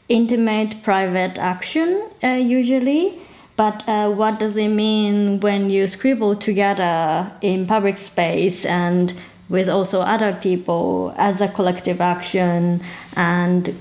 intimate, 0.08 0.82
private 0.82 1.38
action 1.38 2.08
uh, 2.22 2.28
usually. 2.28 3.18
But 3.54 3.86
uh, 3.86 4.10
what 4.10 4.38
does 4.38 4.56
it 4.56 4.68
mean 4.68 5.40
when 5.40 5.70
you 5.70 5.86
scribble 5.86 6.34
together 6.34 7.30
in 7.42 7.66
public 7.66 7.98
space 7.98 8.64
and 8.64 9.12
with 9.48 9.68
also 9.68 10.00
other 10.00 10.32
people 10.32 11.14
as 11.18 11.40
a 11.40 11.48
collective 11.48 12.00
action? 12.00 12.82
And 13.14 13.76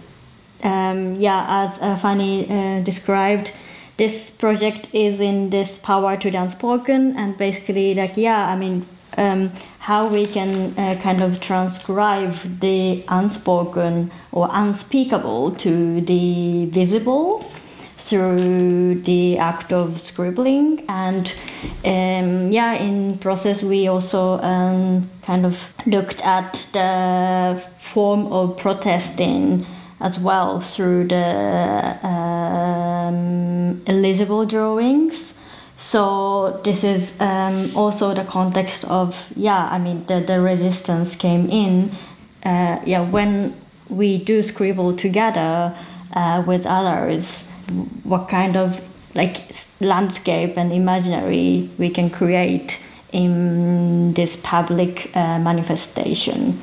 um, 0.61 1.15
yeah, 1.15 1.45
as 1.65 1.81
uh, 1.81 1.95
Fanny 1.95 2.49
uh, 2.49 2.83
described, 2.83 3.51
this 3.97 4.29
project 4.29 4.87
is 4.93 5.19
in 5.19 5.51
this 5.51 5.77
power 5.77 6.17
to 6.17 6.31
the 6.31 6.41
unspoken, 6.41 7.15
and 7.17 7.37
basically, 7.37 7.93
like, 7.93 8.17
yeah, 8.17 8.47
I 8.47 8.55
mean, 8.55 8.85
um, 9.17 9.51
how 9.79 10.07
we 10.07 10.25
can 10.25 10.77
uh, 10.77 10.99
kind 11.01 11.21
of 11.21 11.39
transcribe 11.41 12.59
the 12.59 13.03
unspoken 13.07 14.11
or 14.31 14.49
unspeakable 14.51 15.51
to 15.51 16.01
the 16.01 16.65
visible 16.67 17.51
through 17.97 18.95
the 19.01 19.37
act 19.37 19.71
of 19.71 19.99
scribbling. 19.99 20.83
And 20.89 21.33
um, 21.85 22.51
yeah 22.51 22.73
in 22.73 23.17
process 23.19 23.63
we 23.63 23.87
also 23.87 24.39
um, 24.39 25.09
kind 25.21 25.45
of 25.45 25.71
looked 25.85 26.21
at 26.21 26.53
the 26.73 27.61
form 27.79 28.27
of 28.27 28.57
protesting 28.57 29.65
as 29.99 30.19
well 30.19 30.59
through 30.59 31.07
the 31.07 31.97
um, 32.05 33.81
drawings 34.47 35.30
so 35.81 36.61
this 36.63 36.83
is 36.83 37.19
um, 37.19 37.75
also 37.75 38.13
the 38.13 38.23
context 38.23 38.85
of 38.85 39.25
yeah 39.35 39.67
i 39.71 39.79
mean 39.79 40.05
the, 40.05 40.19
the 40.19 40.39
resistance 40.39 41.15
came 41.15 41.49
in 41.49 41.91
uh, 42.45 42.79
yeah 42.85 43.01
when 43.01 43.55
we 43.89 44.17
do 44.17 44.43
scribble 44.43 44.95
together 44.95 45.75
uh, 46.13 46.43
with 46.45 46.67
others 46.67 47.47
what 48.03 48.29
kind 48.29 48.55
of 48.55 48.79
like 49.15 49.55
landscape 49.79 50.55
and 50.55 50.71
imaginary 50.71 51.67
we 51.77 51.89
can 51.89 52.09
create 52.09 52.79
in 53.11 54.13
this 54.13 54.35
public 54.37 55.15
uh, 55.15 55.37
manifestation. 55.39 56.61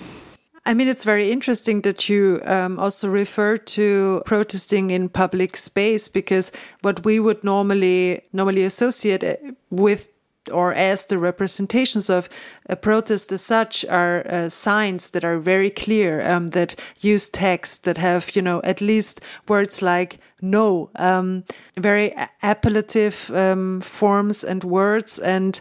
I 0.68 0.74
mean, 0.74 0.86
it's 0.86 1.04
very 1.04 1.30
interesting 1.32 1.80
that 1.82 2.10
you 2.10 2.42
um, 2.44 2.78
also 2.78 3.08
refer 3.08 3.56
to 3.56 4.20
protesting 4.26 4.90
in 4.90 5.08
public 5.08 5.56
space 5.56 6.08
because 6.08 6.52
what 6.82 7.06
we 7.06 7.18
would 7.18 7.42
normally 7.42 8.20
normally 8.34 8.64
associate 8.64 9.24
uh, 9.24 9.36
with 9.70 10.10
or 10.52 10.74
as 10.74 11.06
the 11.06 11.16
representations 11.16 12.10
of 12.10 12.28
a 12.68 12.76
protest 12.76 13.32
as 13.32 13.40
such 13.40 13.86
are 13.86 14.26
uh, 14.28 14.50
signs 14.50 15.10
that 15.10 15.24
are 15.24 15.38
very 15.38 15.70
clear, 15.70 16.20
um, 16.28 16.48
that 16.48 16.74
use 17.00 17.30
text, 17.30 17.84
that 17.84 17.96
have, 17.96 18.36
you 18.36 18.42
know, 18.42 18.60
at 18.62 18.82
least 18.82 19.22
words 19.48 19.80
like 19.80 20.18
no, 20.42 20.90
um, 20.96 21.44
very 21.78 22.12
appellative 22.42 23.34
um, 23.34 23.80
forms 23.80 24.44
and 24.44 24.64
words. 24.64 25.18
And 25.18 25.58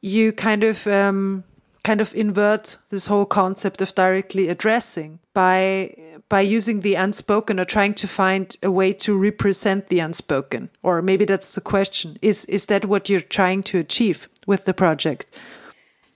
you 0.00 0.32
kind 0.32 0.64
of, 0.64 0.86
um, 0.86 1.44
kind 1.82 2.00
of 2.00 2.14
invert 2.14 2.76
this 2.90 3.06
whole 3.06 3.26
concept 3.26 3.80
of 3.80 3.94
directly 3.94 4.48
addressing 4.48 5.18
by 5.34 5.94
by 6.28 6.40
using 6.40 6.80
the 6.80 6.94
unspoken 6.94 7.58
or 7.58 7.64
trying 7.64 7.94
to 7.94 8.06
find 8.06 8.56
a 8.62 8.70
way 8.70 8.92
to 8.92 9.16
represent 9.16 9.88
the 9.88 10.00
unspoken. 10.00 10.70
Or 10.82 11.02
maybe 11.02 11.24
that's 11.24 11.54
the 11.54 11.60
question. 11.60 12.18
Is 12.22 12.44
is 12.46 12.66
that 12.66 12.84
what 12.84 13.08
you're 13.08 13.20
trying 13.20 13.62
to 13.64 13.78
achieve 13.78 14.28
with 14.46 14.64
the 14.64 14.74
project 14.74 15.26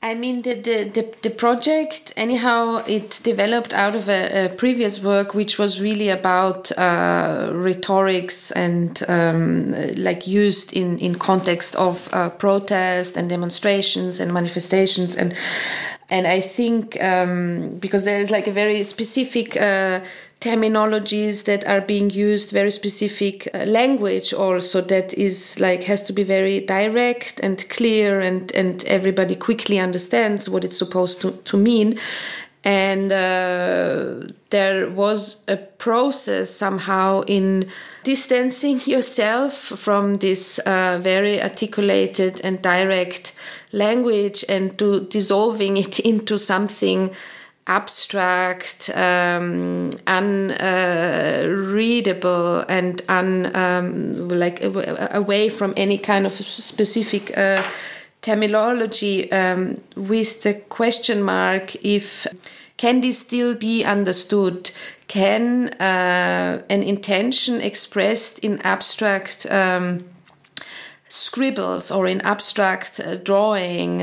I 0.04 0.14
mean, 0.14 0.42
the, 0.42 0.52
the, 0.52 0.84
the, 0.84 1.14
the, 1.22 1.30
project, 1.30 2.12
anyhow, 2.14 2.84
it 2.86 3.20
developed 3.22 3.72
out 3.72 3.94
of 3.94 4.10
a, 4.10 4.44
a 4.44 4.48
previous 4.50 5.00
work 5.00 5.32
which 5.32 5.58
was 5.58 5.80
really 5.80 6.10
about 6.10 6.70
uh, 6.76 7.50
rhetorics 7.54 8.50
and 8.50 9.02
um, 9.08 9.72
like 9.96 10.26
used 10.26 10.74
in, 10.74 10.98
in 10.98 11.14
context 11.14 11.74
of 11.76 12.12
uh, 12.12 12.28
protest 12.28 13.16
and 13.16 13.30
demonstrations 13.30 14.20
and 14.20 14.34
manifestations. 14.34 15.16
And, 15.16 15.34
and 16.10 16.26
I 16.26 16.42
think 16.42 17.02
um, 17.02 17.78
because 17.78 18.04
there 18.04 18.20
is 18.20 18.30
like 18.30 18.46
a 18.46 18.52
very 18.52 18.82
specific 18.82 19.56
uh, 19.56 20.00
terminologies 20.44 21.44
that 21.44 21.66
are 21.66 21.80
being 21.80 22.10
used, 22.10 22.50
very 22.50 22.70
specific 22.70 23.48
uh, 23.54 23.64
language 23.64 24.34
also 24.34 24.82
that 24.82 25.14
is 25.14 25.58
like 25.58 25.84
has 25.84 26.02
to 26.02 26.12
be 26.12 26.22
very 26.22 26.60
direct 26.60 27.40
and 27.40 27.66
clear 27.70 28.20
and, 28.20 28.52
and 28.52 28.84
everybody 28.84 29.36
quickly 29.36 29.78
understands 29.78 30.48
what 30.48 30.62
it's 30.62 30.78
supposed 30.78 31.22
to, 31.22 31.32
to 31.44 31.56
mean. 31.56 31.98
And 32.62 33.10
uh, 33.10 34.28
there 34.50 34.90
was 34.90 35.42
a 35.48 35.56
process 35.56 36.50
somehow 36.50 37.22
in 37.22 37.70
distancing 38.04 38.80
yourself 38.86 39.54
from 39.54 40.18
this 40.18 40.58
uh, 40.60 40.98
very 41.00 41.42
articulated 41.42 42.42
and 42.44 42.60
direct 42.60 43.34
language 43.72 44.44
and 44.48 44.78
to 44.78 45.06
dissolving 45.06 45.78
it 45.78 45.98
into 46.10 46.36
something 46.38 47.14
abstract, 47.66 48.90
um, 48.90 49.90
unreadable, 50.06 50.68
uh, 52.58 52.66
and 52.68 53.02
un 53.08 53.56
um, 53.56 54.28
like 54.28 54.62
away 54.62 55.48
from 55.48 55.72
any 55.76 55.96
kind 55.98 56.26
of 56.26 56.34
specific 56.34 57.36
uh, 57.36 57.62
terminology, 58.20 59.32
um, 59.32 59.80
with 59.96 60.42
the 60.42 60.54
question 60.54 61.22
mark 61.22 61.74
if 61.82 62.26
can 62.76 63.00
this 63.00 63.18
still 63.18 63.54
be 63.54 63.84
understood? 63.84 64.70
Can 65.06 65.68
uh, 65.80 66.62
an 66.68 66.82
intention 66.82 67.60
expressed 67.60 68.40
in 68.40 68.60
abstract 68.62 69.46
um, 69.50 70.04
scribbles 71.08 71.90
or 71.90 72.06
in 72.06 72.20
abstract 72.22 73.00
uh, 73.00 73.16
drawing? 73.16 74.02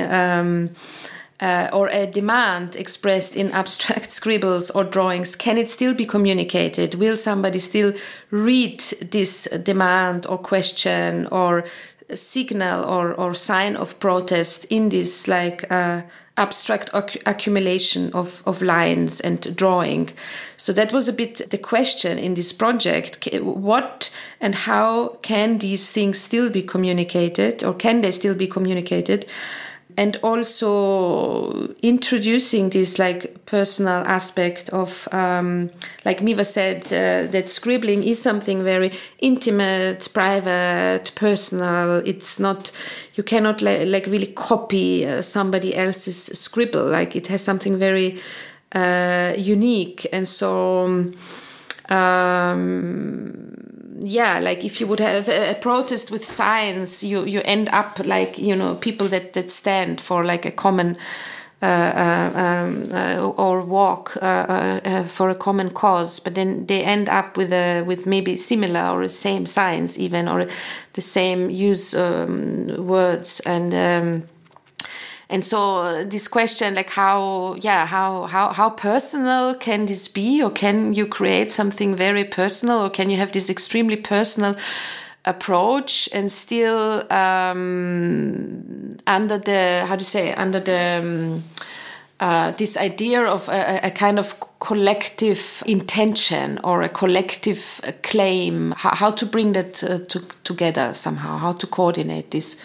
Uh, 1.41 1.67
or 1.73 1.87
a 1.87 2.05
demand 2.05 2.75
expressed 2.75 3.35
in 3.35 3.49
abstract 3.49 4.11
scribbles 4.19 4.69
or 4.69 4.83
drawings, 4.83 5.35
can 5.35 5.57
it 5.57 5.67
still 5.67 5.91
be 5.91 6.05
communicated? 6.05 6.93
Will 6.93 7.17
somebody 7.17 7.57
still 7.57 7.93
read 8.29 8.79
this 9.11 9.47
demand 9.63 10.27
or 10.27 10.37
question 10.37 11.25
or 11.31 11.65
signal 12.13 12.83
or, 12.85 13.13
or 13.13 13.33
sign 13.33 13.75
of 13.75 13.99
protest 13.99 14.65
in 14.65 14.89
this 14.89 15.27
like 15.27 15.65
uh, 15.71 16.01
abstract 16.37 16.89
accumulation 17.25 18.11
of, 18.13 18.43
of 18.45 18.61
lines 18.61 19.19
and 19.21 19.55
drawing? 19.55 20.09
So 20.57 20.73
that 20.73 20.91
was 20.91 21.07
a 21.07 21.13
bit 21.13 21.49
the 21.49 21.57
question 21.57 22.17
in 22.17 22.35
this 22.35 22.53
project. 22.53 23.27
What 23.41 24.11
and 24.39 24.55
how 24.55 25.17
can 25.21 25.57
these 25.57 25.91
things 25.91 26.19
still 26.19 26.49
be 26.49 26.61
communicated 26.61 27.63
or 27.63 27.73
can 27.73 28.01
they 28.01 28.11
still 28.11 28.35
be 28.35 28.47
communicated? 28.47 29.25
And 30.01 30.17
also 30.23 31.75
introducing 31.83 32.71
this 32.71 32.97
like 32.97 33.45
personal 33.45 34.03
aspect 34.07 34.67
of 34.69 35.07
um, 35.11 35.69
like 36.05 36.23
miva 36.23 36.43
said 36.43 36.83
uh, 36.85 37.29
that 37.31 37.51
scribbling 37.51 38.03
is 38.03 38.19
something 38.19 38.63
very 38.63 38.91
intimate 39.19 40.09
private 40.11 41.11
personal. 41.13 42.01
It's 42.03 42.39
not 42.39 42.71
you 43.13 43.23
cannot 43.23 43.61
like 43.61 44.07
really 44.07 44.33
copy 44.33 45.05
uh, 45.05 45.21
somebody 45.21 45.75
else's 45.75 46.31
scribble. 46.33 46.85
Like 46.85 47.15
it 47.15 47.27
has 47.27 47.43
something 47.43 47.77
very 47.77 48.19
uh, 48.71 49.33
unique. 49.37 50.07
And 50.11 50.27
so 50.27 51.13
um, 51.89 53.53
yeah, 54.03 54.39
like 54.39 54.65
if 54.65 54.81
you 54.81 54.87
would 54.87 54.99
have 54.99 55.29
a, 55.29 55.51
a, 55.51 55.55
protest 55.55 56.11
with 56.11 56.25
signs, 56.25 57.03
you 57.03 57.23
you 57.25 57.41
end 57.45 57.69
up 57.69 57.99
like 57.99 58.37
you 58.37 58.55
know 58.55 58.75
people 58.75 59.07
that 59.09 59.33
that 59.33 59.49
stand 59.49 60.01
for 60.01 60.25
like 60.25 60.45
a 60.45 60.51
common. 60.51 60.97
Uh, 61.63 61.67
uh, 61.67 62.39
um, 62.39 62.83
uh, 62.91 63.31
or 63.37 63.61
walk 63.61 64.17
uh, 64.19 64.25
uh, 64.25 64.79
uh, 64.83 65.03
for 65.03 65.29
a 65.29 65.35
common 65.35 65.69
cause, 65.69 66.19
but 66.19 66.33
then 66.33 66.65
they 66.65 66.83
end 66.83 67.07
up 67.07 67.37
with 67.37 67.53
a 67.53 67.83
with 67.83 68.07
maybe 68.07 68.35
similar 68.35 68.89
or 68.89 69.03
the 69.03 69.09
same 69.09 69.45
signs 69.45 69.99
even 69.99 70.27
or 70.27 70.47
the 70.93 71.01
same 71.01 71.51
use 71.51 71.93
um, 71.93 72.87
words 72.87 73.41
and 73.41 73.75
um, 73.75 74.27
and 75.31 75.45
so 75.45 75.77
uh, 75.77 76.03
this 76.03 76.27
question 76.27 76.75
like 76.75 76.89
how 76.89 77.55
yeah 77.61 77.85
how 77.85 78.27
how 78.27 78.51
how 78.51 78.69
personal 78.69 79.55
can 79.55 79.85
this 79.85 80.07
be? 80.09 80.43
Or 80.43 80.51
can 80.51 80.93
you 80.93 81.07
create 81.07 81.51
something 81.51 81.95
very 81.95 82.25
personal? 82.25 82.85
Or 82.85 82.89
can 82.89 83.09
you 83.09 83.17
have 83.17 83.31
this 83.31 83.49
extremely 83.49 83.95
personal 83.95 84.55
approach 85.23 86.09
and 86.13 86.31
still 86.31 87.11
um, 87.11 88.97
under 89.07 89.37
the 89.37 89.85
how 89.87 89.95
do 89.95 90.01
you 90.01 90.05
say 90.05 90.33
under 90.33 90.59
the 90.59 90.99
um, 90.99 91.43
uh, 92.19 92.51
this 92.51 92.77
idea 92.77 93.23
of 93.23 93.49
a, 93.49 93.79
a, 93.81 93.89
kind 93.89 94.19
of 94.19 94.35
collective 94.59 95.63
intention 95.65 96.59
or 96.63 96.83
a 96.83 96.89
collective 96.89 97.81
claim, 98.03 98.75
how, 98.77 98.93
how 98.93 99.09
to 99.09 99.25
bring 99.25 99.53
that 99.53 99.83
uh, 99.83 99.97
to, 100.07 100.21
together 100.43 100.93
somehow, 100.93 101.37
how 101.37 101.51
to 101.51 101.65
coordinate 101.65 102.29
this 102.29 102.61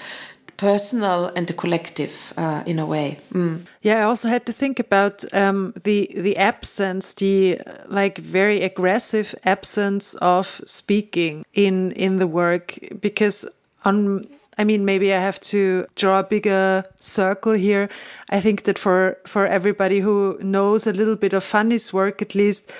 personal 0.56 1.26
and 1.36 1.46
the 1.46 1.52
collective 1.52 2.32
uh, 2.36 2.62
in 2.66 2.78
a 2.78 2.86
way. 2.86 3.18
Mm. 3.32 3.66
Yeah, 3.82 4.00
I 4.00 4.02
also 4.02 4.28
had 4.28 4.46
to 4.46 4.52
think 4.52 4.78
about 4.78 5.24
um, 5.32 5.72
the 5.84 6.10
the 6.16 6.36
absence, 6.36 7.14
the 7.14 7.60
like 7.88 8.18
very 8.18 8.62
aggressive 8.62 9.34
absence 9.44 10.14
of 10.14 10.60
speaking 10.64 11.44
in 11.52 11.92
in 11.92 12.18
the 12.18 12.26
work 12.26 12.78
because 13.00 13.48
on. 13.84 14.26
I 14.58 14.64
mean, 14.64 14.86
maybe 14.86 15.12
I 15.12 15.20
have 15.20 15.38
to 15.40 15.86
draw 15.96 16.20
a 16.20 16.22
bigger 16.22 16.82
circle 16.98 17.52
here. 17.52 17.90
I 18.30 18.40
think 18.40 18.62
that 18.62 18.78
for 18.78 19.18
for 19.26 19.46
everybody 19.46 20.00
who 20.00 20.38
knows 20.40 20.86
a 20.86 20.92
little 20.92 21.16
bit 21.16 21.34
of 21.34 21.44
Fanny's 21.44 21.92
work, 21.92 22.22
at 22.22 22.34
least, 22.34 22.72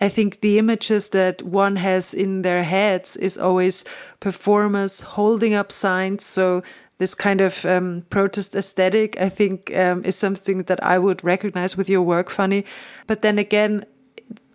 I 0.00 0.08
think 0.08 0.40
the 0.40 0.58
images 0.58 1.10
that 1.10 1.42
one 1.42 1.76
has 1.76 2.12
in 2.12 2.42
their 2.42 2.64
heads 2.64 3.16
is 3.16 3.38
always 3.38 3.84
performers 4.18 5.02
holding 5.02 5.54
up 5.54 5.70
signs. 5.70 6.24
So 6.24 6.62
this 7.02 7.16
kind 7.16 7.40
of 7.40 7.64
um, 7.64 8.04
protest 8.10 8.54
aesthetic, 8.54 9.20
I 9.20 9.28
think, 9.28 9.76
um, 9.76 10.04
is 10.04 10.16
something 10.16 10.62
that 10.64 10.80
I 10.84 10.98
would 10.98 11.24
recognize 11.24 11.76
with 11.76 11.90
your 11.90 12.02
work, 12.02 12.30
Fanny. 12.30 12.64
But 13.08 13.22
then 13.22 13.40
again, 13.40 13.84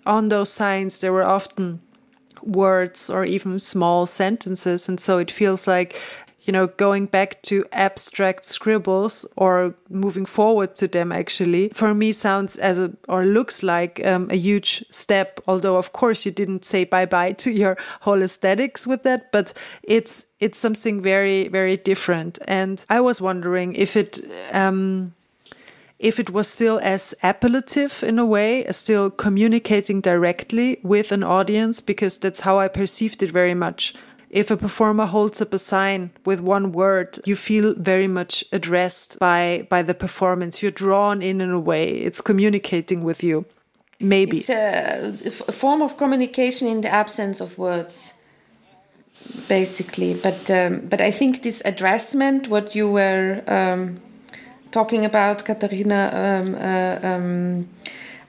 on 0.05 0.29
those 0.29 0.49
signs, 0.49 1.01
there 1.01 1.11
were 1.11 1.25
often 1.25 1.81
words 2.41 3.09
or 3.09 3.25
even 3.25 3.59
small 3.59 4.05
sentences. 4.05 4.87
And 4.87 4.97
so 4.97 5.17
it 5.17 5.29
feels 5.29 5.67
like 5.67 5.99
you 6.47 6.53
know, 6.53 6.67
going 6.67 7.05
back 7.07 7.41
to 7.41 7.65
abstract 7.73 8.45
scribbles 8.45 9.25
or 9.35 9.75
moving 9.89 10.25
forward 10.25 10.73
to 10.75 10.87
them 10.87 11.11
actually, 11.11 11.69
for 11.73 11.93
me 11.93 12.13
sounds 12.13 12.55
as 12.55 12.79
a, 12.79 12.91
or 13.09 13.25
looks 13.25 13.63
like 13.63 14.03
um, 14.05 14.29
a 14.31 14.35
huge 14.35 14.85
step. 14.89 15.41
Although, 15.45 15.75
of 15.75 15.91
course, 15.91 16.25
you 16.25 16.31
didn't 16.31 16.63
say 16.63 16.85
bye 16.85 17.05
bye 17.05 17.33
to 17.33 17.51
your 17.51 17.77
whole 17.99 18.23
aesthetics 18.23 18.87
with 18.87 19.03
that, 19.03 19.31
but 19.31 19.53
it's, 19.83 20.25
it's 20.39 20.57
something 20.57 21.01
very, 21.01 21.49
very 21.49 21.75
different. 21.75 22.39
And 22.47 22.85
I 22.89 23.01
was 23.01 23.19
wondering 23.19 23.75
if 23.75 23.97
it, 23.97 24.19
um, 24.53 25.13
if 25.99 26.19
it 26.19 26.29
was 26.29 26.47
still 26.47 26.79
as 26.81 27.13
appellative 27.23 28.03
in 28.03 28.19
a 28.19 28.25
way, 28.25 28.65
still 28.71 29.09
communicating 29.09 29.99
directly 29.99 30.79
with 30.81 31.11
an 31.11 31.23
audience, 31.23 31.81
because 31.81 32.19
that's 32.19 32.41
how 32.41 32.59
I 32.59 32.69
perceived 32.69 33.21
it 33.21 33.31
very 33.31 33.55
much 33.55 33.93
if 34.37 34.51
a 34.51 34.57
performer 34.57 35.07
holds 35.07 35.41
up 35.41 35.53
a 35.53 35.57
sign 35.57 36.11
with 36.23 36.39
one 36.39 36.71
word, 36.71 37.17
you 37.25 37.35
feel 37.35 37.73
very 37.75 38.07
much 38.07 38.45
addressed 38.51 39.17
by, 39.19 39.65
by 39.69 39.81
the 39.81 39.95
performance. 39.95 40.61
You're 40.61 40.71
drawn 40.85 41.21
in 41.23 41.41
in 41.41 41.49
a 41.49 41.59
way. 41.59 41.89
It's 41.89 42.21
communicating 42.21 43.03
with 43.03 43.23
you. 43.23 43.45
Maybe. 43.99 44.37
It's 44.37 44.51
a, 44.51 45.13
a 45.47 45.51
form 45.51 45.81
of 45.81 45.97
communication 45.97 46.67
in 46.67 46.81
the 46.81 46.89
absence 46.89 47.41
of 47.41 47.57
words, 47.57 48.13
basically. 49.49 50.13
But, 50.21 50.51
um, 50.51 50.87
but 50.87 51.01
I 51.01 51.09
think 51.09 51.41
this 51.41 51.63
addressment, 51.65 52.47
what 52.47 52.75
you 52.75 52.91
were 52.91 53.41
um, 53.47 53.99
talking 54.69 55.03
about, 55.03 55.45
Katharina, 55.45 56.11
um, 56.13 56.55
uh, 56.55 57.07
um, 57.11 57.69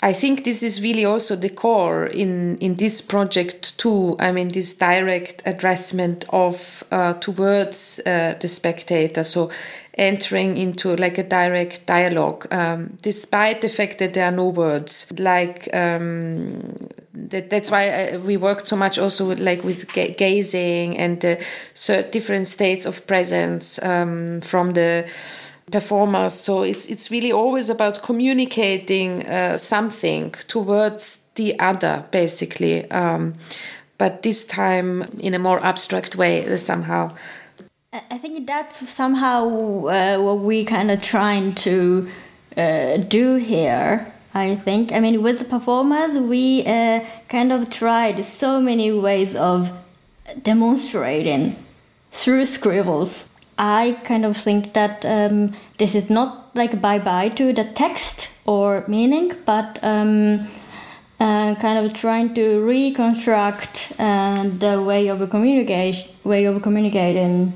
I 0.01 0.13
think 0.13 0.45
this 0.45 0.63
is 0.63 0.81
really 0.81 1.05
also 1.05 1.35
the 1.35 1.49
core 1.49 2.07
in 2.07 2.57
in 2.59 2.77
this 2.77 3.01
project 3.01 3.77
too. 3.79 4.17
I 4.21 4.31
mean, 4.31 4.49
this 4.49 4.75
direct 4.75 5.43
addressment 5.45 6.25
of 6.29 6.85
uh, 6.93 7.15
towards 7.15 8.01
uh, 8.07 8.35
the 8.39 8.49
spectator. 8.49 9.25
So 9.25 9.51
entering 9.95 10.57
into 10.57 10.95
like 10.95 11.19
a 11.19 11.25
direct 11.25 11.85
dialogue, 11.87 12.47
um, 12.53 12.97
despite 13.03 13.61
the 13.61 13.69
fact 13.69 13.99
that 13.99 14.15
there 14.15 14.27
are 14.27 14.37
no 14.37 14.47
words. 14.47 15.07
Like 15.19 15.69
um, 15.75 16.89
that, 17.13 17.51
that's 17.51 17.71
why 17.71 17.91
I, 17.91 18.13
uh, 18.13 18.21
we 18.21 18.37
worked 18.37 18.69
so 18.69 18.77
much 18.77 18.99
also 18.99 19.29
with, 19.29 19.41
like 19.41 19.65
with 19.65 19.93
ga 19.93 20.15
gazing 20.15 20.97
and 20.97 21.25
uh, 21.25 21.37
different 22.13 22.47
states 22.47 22.87
of 22.87 23.05
presence 23.07 23.83
um, 23.83 24.41
from 24.43 24.75
the 24.75 25.09
performers. 25.71 26.35
So 26.35 26.63
it's 26.63 26.87
it's 26.87 27.11
really 27.11 27.33
always 27.33 27.71
about 27.71 28.03
communicating 28.03 29.27
uh, 29.27 29.59
something 29.59 30.33
towards 30.49 31.25
the 31.35 31.59
other, 31.59 32.05
basically. 32.11 32.91
Um, 32.91 33.35
but 33.99 34.23
this 34.23 34.45
time 34.45 35.03
in 35.19 35.35
a 35.35 35.39
more 35.39 35.61
abstract 35.65 36.17
way 36.17 36.47
uh, 36.47 36.57
somehow. 36.57 37.13
I 37.93 38.19
think 38.19 38.47
that's 38.47 38.89
somehow 38.91 39.87
uh, 39.87 40.19
what 40.19 40.41
we 40.41 40.65
kind 40.65 40.91
of 40.91 41.01
trying 41.01 41.55
to 41.57 42.09
uh, 42.57 42.99
do 42.99 43.37
here. 43.37 44.13
I 44.35 44.57
think. 44.57 44.93
I 44.93 45.01
mean, 45.01 45.23
with 45.23 45.39
the 45.39 45.45
performers, 45.47 46.19
we 46.19 46.65
uh, 46.67 47.01
kind 47.29 47.51
of 47.51 47.71
tried 47.71 48.25
so 48.25 48.61
many 48.61 48.93
ways 48.93 49.35
of 49.35 49.73
demonstrating 50.43 51.57
through 52.11 52.47
scribbles 52.47 53.29
I 53.59 53.99
kind 54.05 54.25
of 54.25 54.37
think 54.37 54.73
that 54.75 55.05
um, 55.05 55.53
this 55.79 55.97
is 55.97 56.09
not 56.09 56.55
like 56.55 56.81
bye 56.81 57.01
bye 57.01 57.29
to 57.31 57.53
the 57.53 57.65
text 57.65 58.31
or 58.47 58.85
meaning, 58.87 59.33
but 59.45 59.81
um, 59.83 60.47
uh, 61.19 61.57
kind 61.57 61.85
of 61.85 61.93
trying 61.93 62.35
to 62.35 62.61
reconstruct 62.65 63.93
uh, 63.99 64.45
the 64.45 64.81
way 64.81 65.09
of 65.09 65.29
communication, 65.29 66.09
way 66.23 66.45
of 66.45 66.63
communicating 66.63 67.53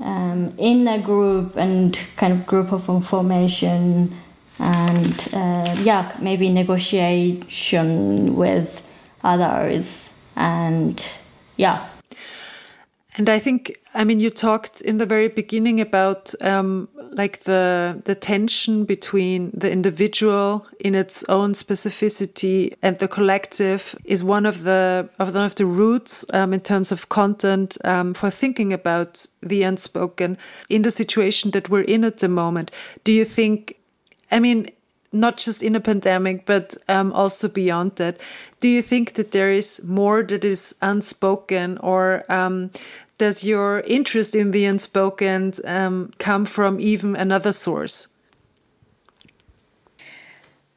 um, 0.00 0.54
in 0.56 0.88
a 0.88 0.98
group 0.98 1.56
and 1.56 1.98
kind 2.16 2.32
of 2.32 2.46
group 2.46 2.72
of 2.72 2.88
information, 2.88 4.16
and 4.58 5.28
uh, 5.34 5.76
yeah, 5.82 6.16
maybe 6.18 6.48
negotiation 6.48 8.34
with 8.36 8.88
others, 9.22 10.14
and 10.34 11.04
yeah. 11.58 11.86
And 13.18 13.30
I 13.30 13.38
think, 13.38 13.78
I 13.94 14.04
mean, 14.04 14.20
you 14.20 14.28
talked 14.28 14.82
in 14.82 14.98
the 14.98 15.06
very 15.06 15.28
beginning 15.28 15.80
about 15.80 16.34
um, 16.42 16.88
like 17.12 17.44
the 17.44 18.02
the 18.04 18.14
tension 18.14 18.84
between 18.84 19.50
the 19.54 19.70
individual 19.70 20.66
in 20.78 20.94
its 20.94 21.24
own 21.24 21.54
specificity 21.54 22.74
and 22.82 22.98
the 22.98 23.08
collective 23.08 23.96
is 24.04 24.22
one 24.22 24.44
of 24.44 24.64
the 24.64 25.08
of 25.18 25.34
one 25.34 25.46
of 25.46 25.54
the 25.54 25.64
roots 25.64 26.26
um, 26.34 26.52
in 26.52 26.60
terms 26.60 26.92
of 26.92 27.08
content 27.08 27.78
um, 27.84 28.12
for 28.12 28.30
thinking 28.30 28.72
about 28.72 29.26
the 29.40 29.62
unspoken 29.62 30.36
in 30.68 30.82
the 30.82 30.90
situation 30.90 31.52
that 31.52 31.70
we're 31.70 31.88
in 31.88 32.04
at 32.04 32.18
the 32.18 32.28
moment. 32.28 32.70
Do 33.04 33.12
you 33.12 33.24
think? 33.24 33.76
I 34.30 34.40
mean, 34.40 34.68
not 35.12 35.38
just 35.38 35.62
in 35.62 35.74
a 35.74 35.80
pandemic, 35.80 36.44
but 36.46 36.76
um, 36.88 37.12
also 37.12 37.48
beyond 37.48 37.96
that. 37.96 38.20
Do 38.60 38.68
you 38.68 38.82
think 38.82 39.14
that 39.14 39.30
there 39.30 39.50
is 39.50 39.80
more 39.84 40.22
that 40.22 40.44
is 40.44 40.74
unspoken, 40.82 41.78
or 41.78 42.24
um, 42.28 42.70
does 43.18 43.44
your 43.44 43.80
interest 43.80 44.34
in 44.34 44.50
the 44.50 44.64
unspoken 44.64 45.52
um, 45.64 46.10
come 46.18 46.44
from 46.44 46.80
even 46.80 47.16
another 47.16 47.52
source? 47.52 48.08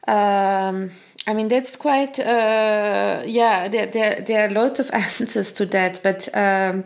Um, 0.08 0.92
I 1.28 1.34
mean, 1.34 1.50
that's 1.50 1.76
quite, 1.76 2.20
uh, 2.20 3.24
yeah, 3.26 3.68
there, 3.68 3.86
there, 3.86 4.22
there 4.22 4.48
are 4.48 4.50
lots 4.50 4.80
of 4.80 4.90
answers 4.94 5.52
to 5.54 5.66
that, 5.68 6.02
but 6.02 6.28
um, 6.36 6.86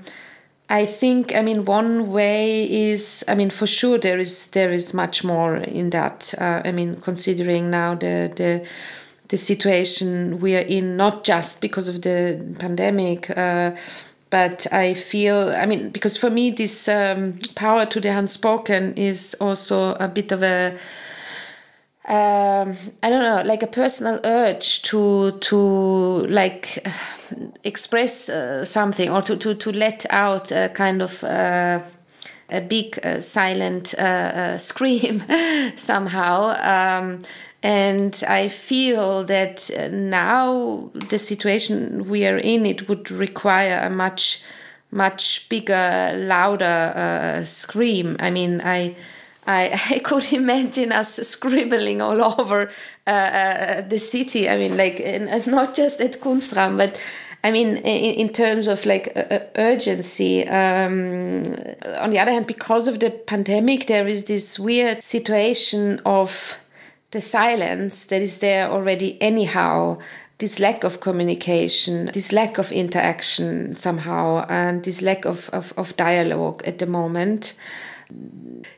I 0.69 0.85
think, 0.85 1.35
I 1.35 1.41
mean, 1.41 1.65
one 1.65 2.11
way 2.11 2.63
is, 2.63 3.23
I 3.27 3.35
mean, 3.35 3.49
for 3.49 3.67
sure 3.67 3.97
there 3.97 4.17
is 4.17 4.47
there 4.47 4.71
is 4.71 4.93
much 4.93 5.23
more 5.23 5.57
in 5.57 5.91
that. 5.91 6.33
Uh, 6.37 6.61
I 6.65 6.71
mean, 6.71 6.95
considering 7.01 7.69
now 7.69 7.95
the 7.95 8.31
the 8.35 8.65
the 9.27 9.37
situation 9.37 10.39
we 10.39 10.55
are 10.55 10.65
in, 10.67 10.97
not 10.97 11.23
just 11.23 11.61
because 11.61 11.89
of 11.89 12.01
the 12.01 12.55
pandemic. 12.59 13.29
Uh, 13.29 13.75
but 14.33 14.65
I 14.73 14.95
feel, 14.95 15.49
I 15.49 15.67
mean, 15.67 15.91
because 15.91 16.17
for 16.17 16.31
me, 16.31 16.49
this 16.49 16.87
um, 16.87 17.37
power 17.53 17.85
to 17.85 17.99
the 17.99 18.09
unspoken 18.09 18.95
is 18.95 19.35
also 19.39 19.93
a 19.93 20.07
bit 20.07 20.31
of 20.31 20.41
a, 20.41 20.71
um, 22.07 22.75
I 23.03 23.11
don't 23.11 23.21
know, 23.21 23.43
like 23.45 23.61
a 23.61 23.67
personal 23.67 24.19
urge 24.23 24.81
to 24.89 25.37
to 25.39 26.25
like 26.25 26.83
express 27.63 28.27
uh, 28.27 28.65
something 28.65 29.11
or 29.11 29.21
to, 29.21 29.37
to 29.37 29.53
to 29.53 29.71
let 29.71 30.07
out 30.09 30.51
a 30.51 30.71
kind 30.73 31.03
of 31.03 31.23
uh, 31.23 31.81
a 32.49 32.61
big 32.61 32.99
uh, 33.05 33.21
silent 33.21 33.93
uh, 33.99 34.01
uh, 34.01 34.57
scream 34.69 35.21
somehow. 35.75 36.55
Um, 36.57 37.21
and 37.63 38.21
I 38.28 38.49
feel 38.49 39.23
that 39.23 39.71
uh, 39.71 39.88
now 39.88 40.91
the 40.93 41.17
situation 41.17 42.10
we 42.10 42.28
are 42.28 42.38
in, 42.38 42.65
it 42.65 42.89
would 42.89 43.10
require 43.10 43.80
a 43.80 43.89
much, 43.89 44.43
much 44.91 45.47
bigger, 45.47 46.13
louder 46.13 46.65
uh, 46.93 47.43
scream. 47.45 48.17
I 48.19 48.32
mean, 48.32 48.60
I, 48.60 48.97
I, 49.47 49.82
I 49.91 49.99
could 49.99 50.34
imagine 50.34 50.91
us 50.91 51.15
scribbling 51.26 52.02
all 52.02 52.21
over 52.41 52.69
uh, 53.08 53.10
uh, 53.10 53.82
the 53.82 53.97
city. 53.97 54.49
I 54.49 54.58
mean, 54.58 54.76
like, 54.76 54.99
not 55.47 55.73
just 55.73 56.02
at 56.02 56.19
Kunstraum, 56.19 56.78
but 56.78 56.99
I 57.45 57.52
mean, 57.52 57.78
in, 57.78 58.15
in 58.15 58.30
terms 58.30 58.67
of 58.67 58.86
like 58.86 59.12
uh, 59.15 59.39
urgency. 59.56 60.45
Um, 60.47 61.43
on 61.97 62.10
the 62.10 62.19
other 62.19 62.32
hand, 62.32 62.47
because 62.47 62.89
of 62.89 62.99
the 62.99 63.10
pandemic, 63.10 63.88
there 63.88 64.08
is 64.08 64.26
this 64.26 64.60
weird 64.60 65.02
situation 65.02 66.02
of 66.06 66.58
the 67.13 67.21
silence 67.21 68.06
that 68.06 68.21
is 68.21 68.39
there 68.39 68.69
already 68.69 69.21
anyhow 69.21 69.97
this 70.39 70.60
lack 70.60 70.84
of 70.84 70.99
communication, 70.99 72.10
this 72.13 72.34
lack 72.34 72.58
of 72.58 72.71
interaction 72.71 73.76
somehow, 73.76 74.45
and 74.49 74.84
this 74.84 75.02
lack 75.02 75.26
of, 75.26 75.49
of, 75.52 75.73
of, 75.78 75.95
dialogue 75.95 76.62
at 76.65 76.80
the 76.80 76.86
moment. 76.86 77.54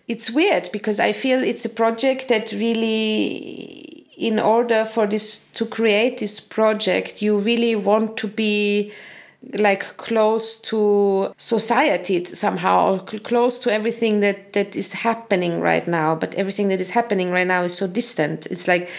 It's 0.07 0.29
weird 0.29 0.69
because 0.71 0.99
I 0.99 1.11
feel 1.11 1.41
it's 1.41 1.65
a 1.65 1.69
project 1.69 2.27
that 2.27 2.51
really, 2.51 4.05
in 4.17 4.37
order 4.37 4.85
for 4.85 5.07
this 5.07 5.43
to 5.53 5.65
create 5.65 6.19
this 6.19 6.39
project, 6.39 7.21
you 7.21 7.39
really 7.39 7.75
want 7.75 8.15
to 8.17 8.27
be 8.27 8.91
like 9.53 9.97
close 9.97 10.57
to 10.57 11.33
society 11.37 12.25
somehow 12.25 12.97
close 12.99 13.59
to 13.59 13.71
everything 13.71 14.19
that 14.21 14.53
that 14.53 14.75
is 14.75 14.93
happening 14.93 15.61
right 15.61 15.87
now. 15.87 16.15
But 16.15 16.33
everything 16.35 16.69
that 16.69 16.81
is 16.81 16.91
happening 16.91 17.31
right 17.31 17.47
now 17.47 17.63
is 17.63 17.75
so 17.75 17.87
distant. 17.87 18.47
It's 18.47 18.67
like 18.67 18.89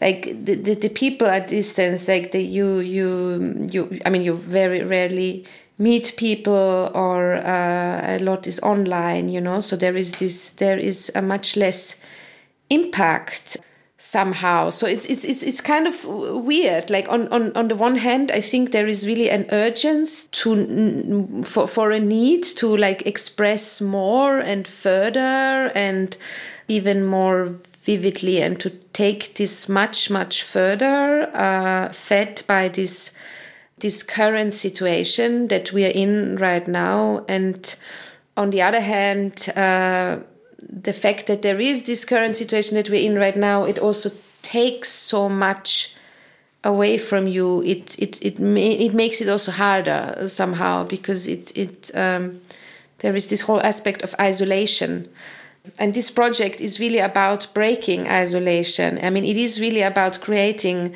like 0.00 0.24
the, 0.44 0.54
the, 0.54 0.74
the 0.74 0.88
people 0.88 1.26
at 1.26 1.48
distance 1.48 2.06
like 2.06 2.30
the 2.30 2.42
you 2.42 2.78
you 2.78 3.66
you 3.68 4.00
i 4.06 4.10
mean 4.10 4.22
you 4.22 4.34
very 4.36 4.82
rarely 4.84 5.44
meet 5.78 6.14
people 6.16 6.90
or 6.94 7.34
uh, 7.36 8.16
a 8.16 8.18
lot 8.18 8.46
is 8.46 8.60
online 8.60 9.28
you 9.28 9.40
know? 9.40 9.60
So 9.60 9.76
there 9.76 9.96
is 9.96 10.12
this 10.12 10.50
there 10.50 10.78
is 10.78 11.10
a 11.14 11.22
much 11.22 11.56
less 11.56 12.00
impact 12.70 13.56
somehow. 13.98 14.70
So 14.70 14.86
it's 14.86 15.04
it's 15.06 15.24
it's 15.24 15.42
it's 15.42 15.60
kind 15.60 15.86
of 15.86 16.04
weird. 16.04 16.88
Like 16.88 17.08
on 17.08 17.28
on 17.28 17.52
on 17.56 17.68
the 17.68 17.76
one 17.76 17.96
hand 17.96 18.30
i 18.30 18.40
think 18.40 18.70
there 18.70 18.86
is 18.86 19.06
really 19.06 19.28
an 19.28 19.46
urgency 19.50 20.28
to 20.30 21.42
for 21.44 21.66
for 21.66 21.90
a 21.90 22.00
need 22.00 22.44
to 22.44 22.76
like 22.76 23.06
express 23.06 23.80
more 23.80 24.38
and 24.38 24.66
further 24.66 25.70
and 25.74 26.16
even 26.68 27.04
more 27.04 27.46
vividly 27.80 28.42
and 28.42 28.60
to 28.60 28.70
take 28.92 29.34
this 29.34 29.68
much 29.68 30.10
much 30.10 30.42
further 30.42 31.30
uh, 31.34 31.92
fed 31.92 32.42
by 32.46 32.68
this 32.68 33.12
this 33.78 34.02
current 34.02 34.52
situation 34.52 35.48
that 35.48 35.72
we 35.72 35.84
are 35.84 35.90
in 35.94 36.36
right 36.36 36.66
now. 36.66 37.24
And 37.28 37.74
on 38.36 38.50
the 38.50 38.62
other 38.62 38.80
hand 38.80 39.48
uh, 39.56 40.18
the 40.68 40.92
fact 40.92 41.26
that 41.26 41.42
there 41.42 41.60
is 41.60 41.84
this 41.84 42.04
current 42.04 42.36
situation 42.36 42.76
that 42.76 42.90
we're 42.90 43.04
in 43.04 43.16
right 43.16 43.36
now, 43.36 43.64
it 43.64 43.78
also 43.78 44.10
takes 44.42 44.90
so 44.90 45.28
much 45.28 45.94
away 46.64 46.98
from 46.98 47.26
you. 47.26 47.62
It 47.62 47.98
it 47.98 48.18
it 48.22 48.38
it 48.40 48.94
makes 48.94 49.20
it 49.20 49.28
also 49.28 49.52
harder 49.52 50.28
somehow 50.28 50.84
because 50.84 51.26
it 51.26 51.56
it 51.56 51.90
um, 51.94 52.40
there 52.98 53.16
is 53.16 53.28
this 53.28 53.42
whole 53.42 53.60
aspect 53.62 54.02
of 54.02 54.14
isolation. 54.20 55.08
And 55.78 55.92
this 55.92 56.10
project 56.10 56.60
is 56.60 56.80
really 56.80 56.98
about 56.98 57.52
breaking 57.52 58.08
isolation. 58.08 58.98
I 59.02 59.10
mean, 59.10 59.24
it 59.24 59.36
is 59.36 59.60
really 59.60 59.82
about 59.82 60.20
creating 60.20 60.94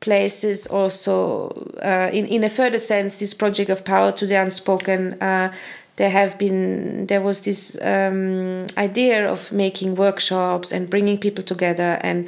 places 0.00 0.66
also 0.66 1.50
uh, 1.82 2.10
in 2.12 2.26
in 2.26 2.44
a 2.44 2.48
further 2.48 2.78
sense 2.78 3.16
this 3.16 3.34
project 3.34 3.70
of 3.70 3.84
power 3.84 4.12
to 4.12 4.26
the 4.26 4.34
unspoken 4.34 5.20
uh, 5.20 5.52
there 6.00 6.08
have 6.08 6.38
been 6.38 7.06
there 7.08 7.20
was 7.20 7.40
this 7.42 7.76
um, 7.82 8.66
idea 8.78 9.30
of 9.30 9.52
making 9.52 9.96
workshops 9.96 10.72
and 10.72 10.88
bringing 10.88 11.18
people 11.18 11.44
together 11.44 11.98
and 12.00 12.26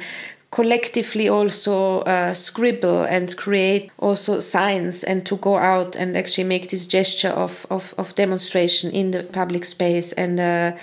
collectively 0.51 1.27
also 1.27 2.01
uh, 2.01 2.31
scribble 2.31 3.01
and 3.01 3.35
create 3.35 3.89
also 3.97 4.39
signs 4.39 5.03
and 5.03 5.25
to 5.25 5.37
go 5.37 5.57
out 5.57 5.95
and 5.95 6.15
actually 6.15 6.43
make 6.43 6.69
this 6.69 6.85
gesture 6.85 7.31
of, 7.31 7.65
of, 7.71 7.95
of 7.97 8.13
demonstration 8.13 8.91
in 8.91 9.09
the 9.09 9.23
public 9.23 9.65
space. 9.65 10.11
And 10.13 10.39
uh, 10.39 10.77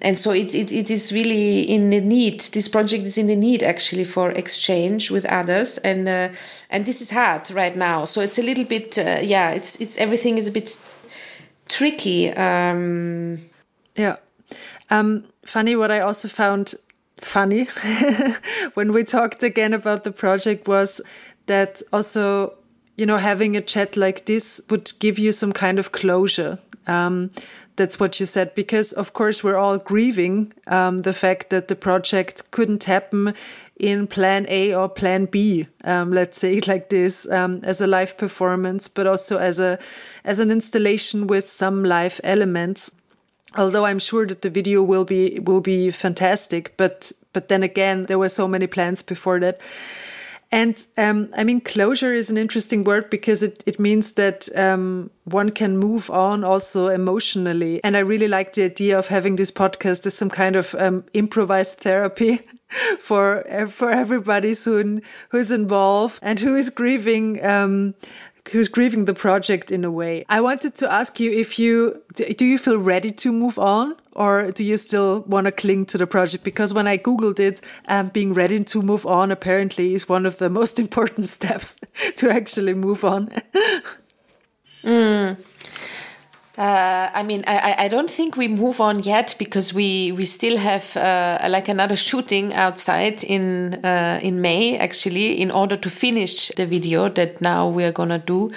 and 0.00 0.16
so 0.16 0.30
it, 0.30 0.54
it, 0.54 0.70
it 0.70 0.90
is 0.90 1.12
really 1.12 1.62
in 1.62 1.90
the 1.90 2.00
need 2.00 2.40
this 2.52 2.68
project 2.68 3.04
is 3.04 3.18
in 3.18 3.26
the 3.26 3.34
need 3.34 3.64
actually 3.64 4.04
for 4.04 4.30
exchange 4.30 5.10
with 5.10 5.24
others. 5.24 5.78
And 5.78 6.08
uh, 6.08 6.28
and 6.70 6.86
this 6.86 7.00
is 7.00 7.10
hard 7.10 7.50
right 7.50 7.74
now. 7.74 8.04
So 8.04 8.20
it's 8.20 8.38
a 8.38 8.44
little 8.44 8.64
bit 8.64 8.96
uh, 8.96 9.18
yeah 9.22 9.50
it's 9.50 9.80
it's 9.80 9.98
everything 9.98 10.38
is 10.38 10.46
a 10.46 10.52
bit 10.52 10.78
tricky. 11.68 12.30
Um, 12.30 13.38
yeah. 13.94 14.16
Um, 14.90 15.24
Fanny, 15.44 15.76
what 15.76 15.90
I 15.90 16.00
also 16.00 16.28
found 16.28 16.74
funny 17.20 17.64
when 18.74 18.92
we 18.92 19.02
talked 19.02 19.42
again 19.42 19.74
about 19.74 20.04
the 20.04 20.12
project 20.12 20.68
was 20.68 21.00
that 21.46 21.82
also, 21.92 22.54
you 22.96 23.06
know, 23.06 23.16
having 23.16 23.56
a 23.56 23.60
chat 23.60 23.96
like 23.96 24.24
this 24.26 24.60
would 24.70 24.92
give 24.98 25.18
you 25.18 25.32
some 25.32 25.52
kind 25.52 25.78
of 25.78 25.92
closure. 25.92 26.58
Um, 26.86 27.30
that's 27.76 28.00
what 28.00 28.18
you 28.18 28.26
said, 28.26 28.54
because 28.54 28.92
of 28.92 29.12
course 29.12 29.44
we're 29.44 29.56
all 29.56 29.78
grieving 29.78 30.52
um, 30.66 30.98
the 30.98 31.12
fact 31.12 31.50
that 31.50 31.68
the 31.68 31.76
project 31.76 32.50
couldn't 32.50 32.84
happen 32.84 33.34
in 33.78 34.06
plan 34.06 34.46
A 34.48 34.74
or 34.74 34.88
plan 34.88 35.26
B, 35.26 35.68
um, 35.84 36.10
let's 36.10 36.38
say 36.38 36.60
like 36.66 36.88
this, 36.88 37.28
um, 37.30 37.60
as 37.62 37.80
a 37.80 37.86
live 37.86 38.18
performance, 38.18 38.88
but 38.88 39.06
also 39.06 39.38
as 39.38 39.58
a 39.58 39.78
as 40.24 40.38
an 40.38 40.50
installation 40.50 41.26
with 41.26 41.46
some 41.46 41.84
live 41.84 42.20
elements. 42.24 42.90
Although 43.56 43.86
I'm 43.86 43.98
sure 43.98 44.26
that 44.26 44.42
the 44.42 44.50
video 44.50 44.82
will 44.82 45.04
be 45.04 45.38
will 45.40 45.60
be 45.60 45.90
fantastic, 45.90 46.76
but 46.76 47.12
but 47.32 47.48
then 47.48 47.62
again, 47.62 48.06
there 48.06 48.18
were 48.18 48.28
so 48.28 48.48
many 48.48 48.66
plans 48.66 49.02
before 49.02 49.40
that. 49.40 49.60
And 50.50 50.86
um, 50.96 51.28
I 51.36 51.44
mean, 51.44 51.60
closure 51.60 52.14
is 52.14 52.30
an 52.30 52.38
interesting 52.38 52.82
word 52.82 53.10
because 53.10 53.42
it, 53.42 53.62
it 53.66 53.78
means 53.78 54.12
that 54.12 54.48
um, 54.56 55.10
one 55.24 55.50
can 55.50 55.76
move 55.76 56.10
on 56.10 56.42
also 56.42 56.88
emotionally. 56.88 57.84
And 57.84 57.96
I 57.96 58.00
really 58.00 58.28
like 58.28 58.54
the 58.54 58.64
idea 58.64 58.98
of 58.98 59.08
having 59.08 59.36
this 59.36 59.50
podcast 59.50 60.06
as 60.06 60.14
some 60.14 60.30
kind 60.30 60.56
of 60.56 60.74
um, 60.78 61.04
improvised 61.12 61.80
therapy 61.80 62.40
for 62.98 63.44
for 63.68 63.90
everybody 63.90 64.54
who 64.64 65.00
who's 65.30 65.50
involved 65.50 66.18
and 66.22 66.40
who 66.40 66.54
is 66.54 66.70
grieving 66.70 67.44
um, 67.44 67.94
who's 68.50 68.68
grieving 68.68 69.04
the 69.04 69.14
project 69.14 69.70
in 69.70 69.84
a 69.84 69.90
way. 69.90 70.24
I 70.28 70.40
wanted 70.40 70.74
to 70.76 70.90
ask 70.90 71.20
you 71.20 71.30
if 71.30 71.58
you 71.58 72.02
do 72.14 72.44
you 72.44 72.58
feel 72.58 72.78
ready 72.78 73.10
to 73.10 73.32
move 73.32 73.58
on 73.58 73.96
or 74.12 74.50
do 74.50 74.64
you 74.64 74.76
still 74.76 75.20
want 75.22 75.46
to 75.46 75.52
cling 75.52 75.86
to 75.86 75.98
the 75.98 76.06
project? 76.06 76.44
Because 76.44 76.74
when 76.74 76.86
I 76.86 76.98
googled 76.98 77.38
it, 77.38 77.60
um, 77.88 78.08
being 78.08 78.32
ready 78.32 78.62
to 78.64 78.82
move 78.82 79.06
on 79.06 79.30
apparently 79.30 79.94
is 79.94 80.08
one 80.08 80.26
of 80.26 80.38
the 80.38 80.50
most 80.50 80.78
important 80.84 81.28
steps 81.28 81.76
to 82.16 82.30
actually 82.30 82.74
move 82.74 83.04
on. 83.04 83.30
mm. 84.82 85.36
Uh, 86.58 87.08
I 87.14 87.22
mean, 87.22 87.44
I, 87.46 87.84
I 87.84 87.88
don't 87.88 88.10
think 88.10 88.36
we 88.36 88.48
move 88.48 88.80
on 88.80 89.04
yet 89.04 89.36
because 89.38 89.72
we 89.72 90.10
we 90.10 90.26
still 90.26 90.56
have 90.58 90.96
uh, 90.96 91.38
like 91.48 91.68
another 91.68 91.94
shooting 91.94 92.52
outside 92.52 93.22
in 93.22 93.74
uh, 93.84 94.18
in 94.20 94.40
May 94.40 94.76
actually 94.76 95.40
in 95.40 95.52
order 95.52 95.76
to 95.76 95.88
finish 95.88 96.48
the 96.56 96.66
video 96.66 97.08
that 97.10 97.40
now 97.40 97.68
we 97.68 97.84
are 97.84 97.92
gonna 97.92 98.18
do. 98.18 98.50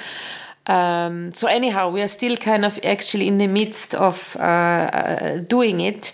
Um, 0.65 1.31
so 1.33 1.47
anyhow, 1.47 1.91
we 1.91 2.01
are 2.01 2.07
still 2.07 2.37
kind 2.37 2.65
of 2.65 2.79
actually 2.83 3.27
in 3.27 3.37
the 3.37 3.47
midst 3.47 3.93
of 3.93 4.35
uh, 4.39 4.41
uh, 4.41 5.37
doing 5.47 5.81
it. 5.81 6.13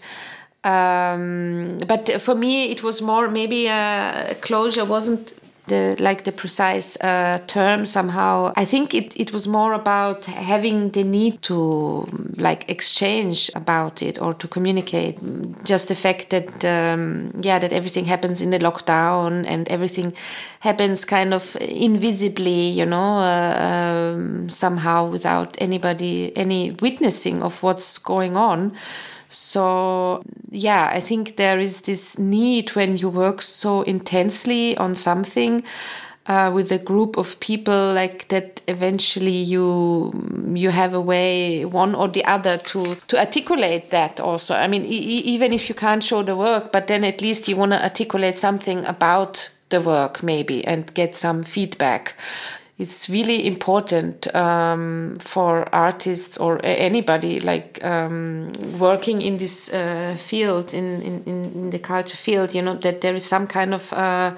Um, 0.65 1.77
but 1.87 2.21
for 2.21 2.35
me, 2.35 2.69
it 2.69 2.83
was 2.83 3.01
more 3.01 3.29
maybe 3.29 3.67
a 3.67 4.35
closure 4.41 4.83
wasn't 4.83 5.33
the 5.67 5.95
like 5.99 6.23
the 6.23 6.31
precise 6.31 6.97
uh, 6.97 7.39
term 7.47 7.85
somehow. 7.85 8.53
I 8.55 8.65
think 8.65 8.93
it, 8.93 9.13
it 9.15 9.31
was 9.31 9.47
more 9.47 9.73
about 9.73 10.25
having 10.25 10.91
the 10.91 11.03
need 11.03 11.41
to 11.43 12.07
like 12.37 12.69
exchange 12.69 13.51
about 13.55 14.01
it 14.01 14.21
or 14.21 14.33
to 14.33 14.47
communicate. 14.47 15.17
Just 15.63 15.87
the 15.87 15.95
fact 15.95 16.29
that 16.29 16.65
um, 16.65 17.31
yeah 17.39 17.59
that 17.59 17.71
everything 17.71 18.05
happens 18.05 18.41
in 18.41 18.49
the 18.49 18.59
lockdown 18.59 19.45
and 19.47 19.67
everything 19.69 20.13
happens 20.59 21.05
kind 21.05 21.33
of 21.33 21.55
invisibly 21.61 22.69
you 22.69 22.85
know 22.85 23.17
uh, 23.19 24.13
um, 24.15 24.49
somehow 24.49 25.07
without 25.09 25.55
anybody 25.59 26.35
any 26.35 26.71
witnessing 26.71 27.43
of 27.43 27.61
what's 27.63 27.97
going 27.97 28.35
on 28.35 28.75
so, 29.29 30.23
yeah, 30.51 30.89
I 30.93 30.99
think 30.99 31.35
there 31.35 31.59
is 31.59 31.81
this 31.81 32.17
need 32.17 32.69
when 32.75 32.97
you 32.97 33.09
work 33.09 33.41
so 33.41 33.81
intensely 33.81 34.77
on 34.77 34.95
something. 34.95 35.63
Uh, 36.27 36.51
with 36.53 36.73
a 36.73 36.77
group 36.77 37.17
of 37.17 37.39
people 37.39 37.93
like 37.93 38.27
that 38.27 38.59
eventually 38.67 39.37
you 39.37 40.11
you 40.53 40.71
have 40.71 40.93
a 40.93 40.99
way 40.99 41.63
one 41.63 41.95
or 41.95 42.09
the 42.09 42.25
other 42.25 42.57
to 42.57 42.95
to 43.07 43.17
articulate 43.17 43.91
that 43.91 44.19
also 44.19 44.53
i 44.53 44.67
mean 44.67 44.83
e 44.83 45.19
even 45.23 45.53
if 45.53 45.69
you 45.69 45.75
can't 45.75 46.03
show 46.03 46.21
the 46.21 46.35
work 46.35 46.73
but 46.73 46.87
then 46.87 47.05
at 47.05 47.21
least 47.21 47.47
you 47.47 47.55
want 47.55 47.71
to 47.71 47.81
articulate 47.81 48.37
something 48.37 48.83
about 48.83 49.49
the 49.69 49.79
work 49.79 50.21
maybe 50.21 50.65
and 50.67 50.93
get 50.93 51.15
some 51.15 51.43
feedback 51.43 52.13
it's 52.77 53.09
really 53.09 53.47
important 53.47 54.33
um, 54.35 55.17
for 55.19 55.67
artists 55.73 56.37
or 56.37 56.59
anybody 56.63 57.39
like 57.39 57.83
um, 57.83 58.51
working 58.79 59.21
in 59.21 59.37
this 59.37 59.73
uh, 59.73 60.15
field 60.17 60.73
in, 60.73 61.01
in, 61.01 61.23
in 61.25 61.69
the 61.71 61.79
culture 61.79 62.17
field 62.17 62.53
you 62.53 62.61
know 62.61 62.75
that 62.75 63.01
there 63.01 63.15
is 63.15 63.25
some 63.25 63.47
kind 63.47 63.73
of 63.73 63.91
uh, 63.93 64.35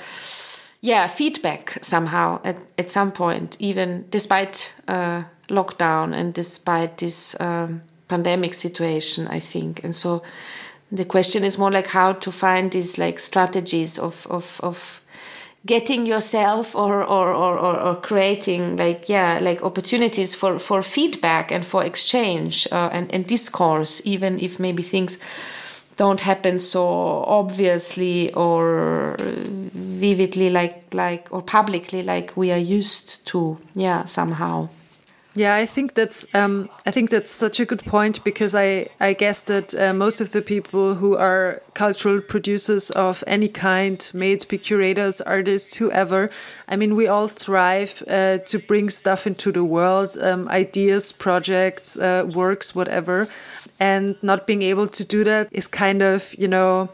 yeah 0.82 1.08
feedback 1.08 1.78
somehow 1.82 2.40
at, 2.44 2.58
at 2.78 2.90
some 2.90 3.12
point 3.12 3.58
even 3.60 4.06
despite 4.10 4.74
uh, 4.88 5.24
lockdown 5.50 6.14
and 6.14 6.34
despite 6.34 6.98
this 6.98 7.36
um, 7.40 7.82
pandemic 8.08 8.54
situation 8.54 9.28
i 9.28 9.40
think. 9.40 9.84
And 9.84 9.96
so 9.96 10.24
the 10.92 11.06
question 11.06 11.44
is 11.44 11.58
more 11.58 11.72
like 11.72 11.88
how 11.88 12.14
to 12.14 12.32
find 12.32 12.72
these 12.72 12.98
like 12.98 13.20
strategies 13.20 14.00
of 14.00 14.26
of, 14.30 14.60
of 14.64 15.02
getting 15.66 16.06
yourself 16.06 16.74
or, 16.76 17.04
or, 17.04 17.34
or, 17.34 17.58
or, 17.58 17.96
creating 17.96 18.78
like 18.78 19.10
yeah 19.10 19.40
like 19.42 19.62
opportunities 19.62 20.34
for, 20.34 20.58
for 20.58 20.82
feedback 20.82 21.52
and 21.52 21.66
for 21.66 21.84
exchange 21.84 22.68
uh, 22.72 22.90
and, 22.94 23.14
and 23.14 23.28
discourse 23.28 24.02
even 24.06 24.40
if 24.40 24.60
maybe 24.60 24.82
things 24.82 25.18
don't 25.98 26.22
happen 26.22 26.60
so 26.60 26.88
obviously 27.26 28.34
or 28.34 29.18
vividly 29.20 30.50
like 30.50 30.94
like 30.94 31.28
or 31.30 31.42
publicly 31.42 32.04
like 32.04 32.38
we 32.38 32.54
are 32.54 32.58
used 32.58 33.26
to 33.26 33.58
yeah 33.76 34.06
somehow 34.06 34.70
Yeah, 35.36 35.56
I 35.56 35.66
think 35.68 35.94
that's 35.94 36.26
um, 36.34 36.70
I 36.88 36.92
think 36.92 37.12
that's 37.12 37.32
such 37.32 37.60
a 37.60 37.66
good 37.66 37.86
point 37.86 38.24
because 38.24 38.56
I 38.56 38.88
I 39.00 39.14
guess 39.14 39.44
that 39.44 39.76
uh, 39.76 39.94
most 39.94 40.22
of 40.22 40.32
the 40.32 40.42
people 40.42 40.96
who 40.96 41.16
are 41.16 41.62
cultural 41.76 42.20
producers 42.20 42.90
of 42.92 43.24
any 43.28 43.48
kind, 43.48 44.12
it 44.16 44.48
be 44.48 44.58
curators, 44.58 45.22
artists, 45.22 45.78
whoever, 45.78 46.30
I 46.68 46.76
mean, 46.78 46.96
we 46.96 47.08
all 47.08 47.28
thrive 47.28 48.04
uh, 48.08 48.40
to 48.40 48.60
bring 48.60 48.90
stuff 48.90 49.28
into 49.28 49.52
the 49.52 49.64
world, 49.64 50.18
um, 50.20 50.48
ideas, 50.50 51.12
projects, 51.12 51.98
uh, 51.98 52.26
works, 52.34 52.74
whatever, 52.74 53.28
and 53.80 54.16
not 54.24 54.48
being 54.48 54.64
able 54.64 54.88
to 54.88 55.06
do 55.06 55.24
that 55.24 55.48
is 55.52 55.68
kind 55.68 56.02
of 56.02 56.34
you 56.40 56.48
know 56.48 56.90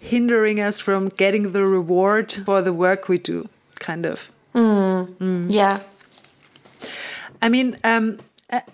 hindering 0.00 0.58
us 0.60 0.80
from 0.80 1.08
getting 1.08 1.52
the 1.52 1.64
reward 1.64 2.32
for 2.44 2.62
the 2.62 2.72
work 2.72 3.08
we 3.08 3.18
do, 3.18 3.48
kind 3.78 4.04
of. 4.06 4.32
Mm. 4.54 5.06
Mm. 5.18 5.46
Yeah. 5.50 5.78
I 7.46 7.48
mean, 7.48 7.78
um, 7.84 8.18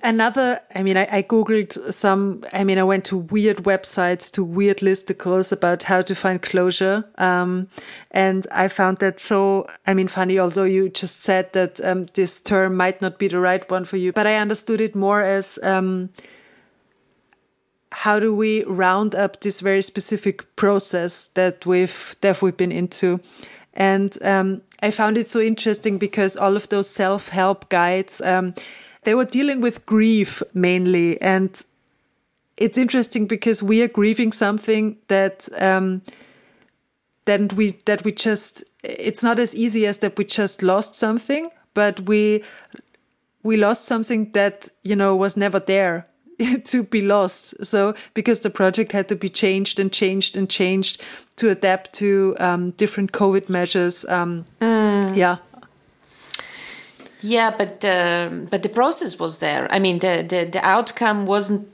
another, 0.03 0.59
I 0.75 0.83
mean, 0.83 0.97
I, 0.97 1.07
I, 1.13 1.23
Googled 1.23 1.93
some, 1.93 2.43
I 2.55 2.65
mean, 2.65 2.79
I 2.79 2.83
went 2.85 3.05
to 3.05 3.19
weird 3.19 3.59
websites, 3.59 4.33
to 4.33 4.43
weird 4.43 4.79
listicles 4.79 5.53
about 5.53 5.83
how 5.83 6.01
to 6.01 6.15
find 6.15 6.41
closure. 6.41 7.05
Um, 7.19 7.69
and 8.13 8.47
I 8.51 8.69
found 8.69 8.97
that 9.01 9.21
so, 9.21 9.69
I 9.87 9.93
mean, 9.93 10.09
Fanny, 10.09 10.39
although 10.39 10.65
you 10.65 10.89
just 10.89 11.21
said 11.23 11.53
that 11.53 11.85
um, 11.85 12.07
this 12.15 12.41
term 12.41 12.75
might 12.75 13.03
not 13.03 13.19
be 13.19 13.29
the 13.29 13.41
right 13.41 13.71
one 13.71 13.85
for 13.85 13.99
you, 13.99 14.11
but 14.11 14.27
I 14.27 14.37
understood 14.37 14.81
it 14.81 14.95
more 14.95 15.21
as, 15.21 15.59
um, 15.63 16.09
how 17.93 18.19
do 18.19 18.35
we 18.35 18.65
round 18.65 19.15
up 19.15 19.43
this 19.43 19.61
very 19.61 19.83
specific 19.83 20.57
process 20.57 21.29
that 21.29 21.67
we've 21.67 22.17
that 22.23 22.41
we've 22.41 22.57
been 22.57 22.73
into 22.73 23.21
and 23.75 24.17
um, 24.23 24.63
I 24.83 24.91
found 24.91 25.17
it 25.17 25.29
so 25.29 25.41
interesting 25.41 25.99
because 25.99 26.37
all 26.37 26.57
of 26.57 26.69
those 26.69 26.91
self 26.91 27.29
help 27.29 27.69
guides, 27.69 28.21
um, 28.21 28.55
they 29.05 29.15
were 29.15 29.25
dealing 29.25 29.61
with 29.61 29.87
grief 29.87 30.43
mainly. 30.55 31.21
And 31.21 31.63
it's 32.57 32.77
interesting 32.77 33.27
because 33.27 33.63
we 33.63 33.83
are 33.83 33.89
grieving 33.89 34.33
something 34.33 34.97
that, 35.09 35.49
um, 35.59 36.03
that 37.25 37.53
we, 37.55 37.71
that 37.87 38.05
we 38.05 38.13
just, 38.13 38.65
it's 38.83 39.23
not 39.23 39.39
as 39.39 39.55
easy 39.57 39.87
as 39.87 39.99
that 39.99 40.19
we 40.19 40.25
just 40.25 40.63
lost 40.63 40.95
something, 40.95 41.51
but 41.75 42.01
we, 42.01 42.45
we 43.43 43.57
lost 43.57 43.87
something 43.87 44.33
that, 44.33 44.69
you 44.83 44.97
know, 44.97 45.17
was 45.17 45.37
never 45.37 45.59
there 45.59 46.07
to 46.65 46.83
be 46.83 47.01
lost. 47.01 47.65
So 47.65 47.95
because 48.15 48.41
the 48.41 48.51
project 48.51 48.93
had 48.93 49.09
to 49.09 49.17
be 49.17 49.29
changed 49.29 49.81
and 49.81 49.93
changed 49.93 50.37
and 50.37 50.49
changed 50.49 51.03
to 51.37 51.51
adapt 51.51 51.93
to 51.95 52.37
um, 52.39 52.71
different 52.73 53.13
COVID 53.13 53.49
measures. 53.49 54.05
Um, 54.07 54.45
mm. 54.61 55.17
Yeah. 55.17 55.37
Yeah, 57.25 57.55
but 57.57 57.85
uh, 57.85 58.31
but 58.51 58.63
the 58.63 58.69
process 58.69 59.17
was 59.19 59.39
there. 59.39 59.69
I 59.71 59.79
mean, 59.79 60.01
the, 60.01 60.27
the, 60.29 60.45
the 60.51 60.61
outcome 60.67 61.25
wasn't 61.25 61.69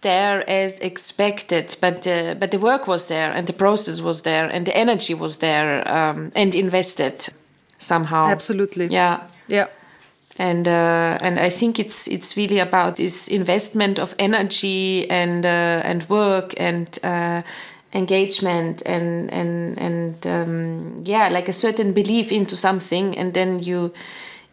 there 0.00 0.48
as 0.48 0.78
expected, 0.78 1.76
but 1.80 2.06
uh, 2.06 2.34
but 2.40 2.52
the 2.52 2.58
work 2.58 2.86
was 2.86 3.06
there, 3.06 3.30
and 3.30 3.46
the 3.46 3.52
process 3.52 4.00
was 4.00 4.22
there, 4.22 4.46
and 4.48 4.66
the 4.66 4.74
energy 4.74 5.12
was 5.12 5.38
there, 5.38 5.86
um, 5.86 6.32
and 6.34 6.54
invested 6.54 7.28
somehow. 7.76 8.28
Absolutely. 8.28 8.86
Yeah. 8.86 9.20
Yeah 9.46 9.66
and 10.38 10.68
uh, 10.68 11.18
and 11.20 11.38
I 11.38 11.50
think 11.50 11.78
it's 11.78 12.06
it's 12.06 12.36
really 12.36 12.60
about 12.60 12.96
this 12.96 13.28
investment 13.28 13.98
of 13.98 14.14
energy 14.18 15.10
and 15.10 15.44
uh, 15.44 15.82
and 15.84 16.08
work 16.08 16.54
and 16.56 16.98
uh, 17.02 17.42
engagement 17.92 18.82
and 18.86 19.32
and 19.32 19.78
and 19.78 20.26
um, 20.26 21.02
yeah, 21.04 21.28
like 21.28 21.48
a 21.48 21.52
certain 21.52 21.92
belief 21.92 22.32
into 22.32 22.56
something, 22.56 23.18
and 23.18 23.34
then 23.34 23.60
you. 23.60 23.92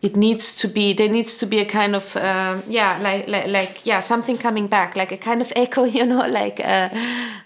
It 0.02 0.15
needs 0.15 0.54
to 0.58 0.67
be. 0.67 0.93
There 0.93 1.10
needs 1.10 1.36
to 1.38 1.48
be 1.48 1.60
a 1.60 1.65
kind 1.65 1.95
of 1.95 2.15
uh, 2.15 2.62
yeah, 2.67 3.00
like, 3.02 3.28
like 3.28 3.48
like 3.48 3.86
yeah, 3.86 4.02
something 4.02 4.38
coming 4.38 4.67
back, 4.67 4.95
like 4.95 5.12
a 5.12 5.17
kind 5.17 5.41
of 5.41 5.52
echo, 5.56 5.84
you 5.98 6.06
know, 6.06 6.28
like 6.28 6.60
uh, 6.63 6.89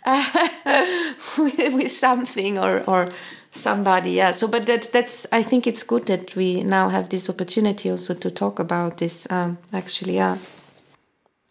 with, 1.37 1.73
with 1.73 1.91
something 1.93 2.57
or 2.57 2.83
or 2.85 3.07
somebody 3.51 4.11
yeah 4.11 4.31
so 4.31 4.47
but 4.47 4.65
that 4.67 4.91
that's 4.91 5.25
i 5.31 5.41
think 5.41 5.65
it's 5.65 5.83
good 5.83 6.05
that 6.05 6.35
we 6.35 6.63
now 6.63 6.89
have 6.89 7.09
this 7.09 7.29
opportunity 7.29 7.89
also 7.89 8.13
to 8.13 8.29
talk 8.29 8.59
about 8.59 8.97
this 8.97 9.29
um, 9.31 9.57
actually 9.73 10.15
yeah. 10.15 10.37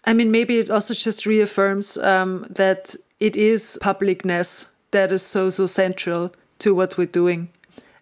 I 0.04 0.14
mean 0.14 0.30
maybe 0.30 0.58
it 0.58 0.70
also 0.70 0.94
just 0.94 1.26
reaffirms 1.26 1.98
um, 1.98 2.46
that 2.50 2.94
it 3.20 3.36
is 3.36 3.78
publicness 3.82 4.68
that 4.90 5.12
is 5.12 5.22
so 5.22 5.50
so 5.50 5.66
central 5.66 6.32
to 6.58 6.74
what 6.74 6.96
we're 6.96 7.06
doing. 7.06 7.48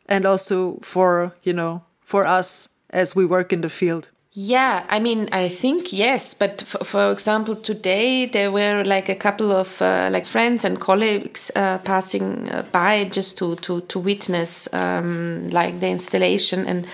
And 0.09 0.25
also 0.25 0.79
for 0.83 1.35
you 1.43 1.53
know 1.53 1.83
for 2.01 2.27
us 2.27 2.69
as 2.91 3.17
we 3.17 3.27
work 3.27 3.53
in 3.53 3.61
the 3.61 3.69
field 3.69 4.11
yeah, 4.39 4.85
I 4.91 4.99
mean, 4.99 5.31
I 5.33 5.49
think 5.49 5.95
yes, 5.95 6.35
but 6.35 6.61
for, 6.61 6.85
for 6.85 7.11
example, 7.11 7.57
today 7.57 8.27
there 8.27 8.53
were 8.53 8.85
like 8.85 9.09
a 9.09 9.15
couple 9.15 9.51
of 9.51 9.81
uh, 9.81 10.11
like 10.13 10.27
friends 10.27 10.63
and 10.63 10.79
colleagues 10.79 11.51
uh, 11.57 11.79
passing 11.79 12.47
uh, 12.51 12.63
by 12.71 13.05
just 13.05 13.39
to 13.39 13.57
to 13.57 13.81
to 13.81 13.99
witness 13.99 14.69
um, 14.75 15.47
like 15.49 15.81
the 15.81 15.89
installation 15.89 16.67
and. 16.67 16.87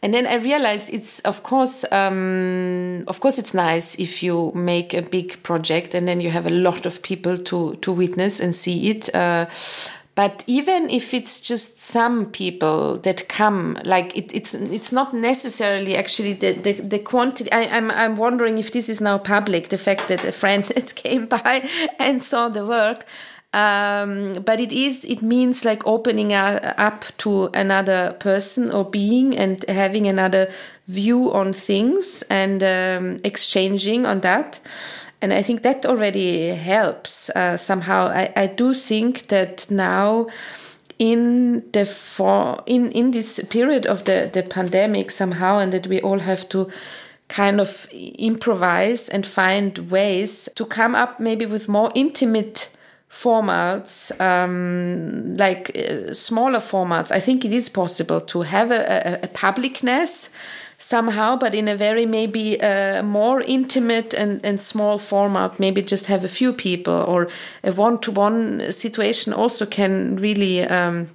And 0.00 0.14
then 0.14 0.28
I 0.28 0.36
realized 0.36 0.94
it's 0.94 1.18
of 1.24 1.42
course, 1.42 1.84
um, 1.90 3.02
of 3.08 3.18
course, 3.18 3.36
it's 3.36 3.52
nice 3.52 3.96
if 3.98 4.22
you 4.22 4.52
make 4.54 4.94
a 4.94 5.02
big 5.02 5.42
project 5.42 5.92
and 5.92 6.06
then 6.06 6.20
you 6.20 6.30
have 6.30 6.46
a 6.46 6.54
lot 6.54 6.86
of 6.86 7.02
people 7.02 7.36
to 7.36 7.74
to 7.82 7.90
witness 7.90 8.38
and 8.38 8.54
see 8.54 8.90
it. 8.90 9.12
Uh, 9.12 9.46
but 10.18 10.42
even 10.48 10.90
if 10.90 11.14
it's 11.14 11.40
just 11.40 11.78
some 11.78 12.26
people 12.26 12.96
that 12.96 13.28
come 13.28 13.78
like 13.84 14.18
it, 14.18 14.34
it's 14.34 14.52
it's 14.52 14.90
not 14.90 15.14
necessarily 15.14 15.96
actually 15.96 16.32
the 16.32 16.54
the, 16.54 16.72
the 16.72 16.98
quantity 16.98 17.52
I, 17.52 17.66
am 17.66 17.92
I'm, 17.92 17.96
I'm 17.96 18.16
wondering 18.16 18.58
if 18.58 18.72
this 18.72 18.88
is 18.88 19.00
now 19.00 19.18
public 19.18 19.68
the 19.68 19.78
fact 19.78 20.08
that 20.08 20.24
a 20.24 20.32
friend 20.32 20.64
that 20.74 20.96
came 20.96 21.26
by 21.26 21.70
and 22.00 22.20
saw 22.20 22.48
the 22.48 22.66
work. 22.66 23.04
Um, 23.52 24.42
but 24.44 24.58
it 24.60 24.72
is 24.72 25.04
it 25.04 25.22
means 25.22 25.64
like 25.64 25.86
opening 25.86 26.32
up 26.34 27.04
to 27.18 27.50
another 27.54 28.16
person 28.18 28.72
or 28.72 28.84
being 28.84 29.38
and 29.38 29.64
having 29.68 30.08
another 30.08 30.50
view 30.88 31.32
on 31.32 31.52
things 31.52 32.24
and 32.28 32.60
um, 32.64 33.18
exchanging 33.22 34.04
on 34.04 34.20
that 34.22 34.58
and 35.20 35.32
I 35.32 35.42
think 35.42 35.62
that 35.62 35.84
already 35.84 36.48
helps 36.48 37.30
uh, 37.30 37.56
somehow. 37.56 38.08
I, 38.08 38.32
I 38.36 38.46
do 38.46 38.72
think 38.74 39.28
that 39.28 39.70
now 39.70 40.28
in 40.98 41.64
the 41.72 41.86
for 41.86 42.62
in 42.66 42.90
in 42.92 43.10
this 43.10 43.40
period 43.50 43.86
of 43.86 44.04
the 44.04 44.30
the 44.32 44.42
pandemic 44.42 45.10
somehow 45.10 45.58
and 45.58 45.72
that 45.72 45.86
we 45.86 46.00
all 46.00 46.18
have 46.18 46.48
to 46.48 46.70
kind 47.28 47.60
of 47.60 47.86
improvise 47.92 49.08
and 49.08 49.26
find 49.26 49.90
ways 49.90 50.48
to 50.54 50.64
come 50.64 50.94
up 50.94 51.20
maybe 51.20 51.46
with 51.46 51.68
more 51.68 51.90
intimate 51.94 52.70
formats 53.10 54.18
um, 54.20 55.34
like 55.36 55.70
uh, 55.76 56.12
smaller 56.12 56.58
formats 56.58 57.10
i 57.12 57.20
think 57.20 57.44
it 57.44 57.52
is 57.52 57.68
possible 57.68 58.20
to 58.20 58.42
have 58.42 58.70
a, 58.70 58.80
a, 58.80 59.24
a 59.24 59.28
publicness 59.28 60.30
somehow, 60.78 61.36
but 61.36 61.54
in 61.54 61.68
a 61.68 61.76
very 61.76 62.06
maybe 62.06 62.60
uh, 62.60 63.02
more 63.02 63.42
intimate 63.42 64.14
and, 64.14 64.40
and 64.44 64.60
small 64.60 64.96
format. 64.98 65.58
Maybe 65.58 65.82
just 65.82 66.06
have 66.06 66.24
a 66.24 66.28
few 66.28 66.52
people 66.52 66.94
or 66.94 67.28
a 67.64 67.72
one 67.72 67.98
to 67.98 68.12
one 68.12 68.72
situation 68.72 69.32
also 69.32 69.66
can 69.66 70.16
really 70.16 70.62
um, 70.62 71.08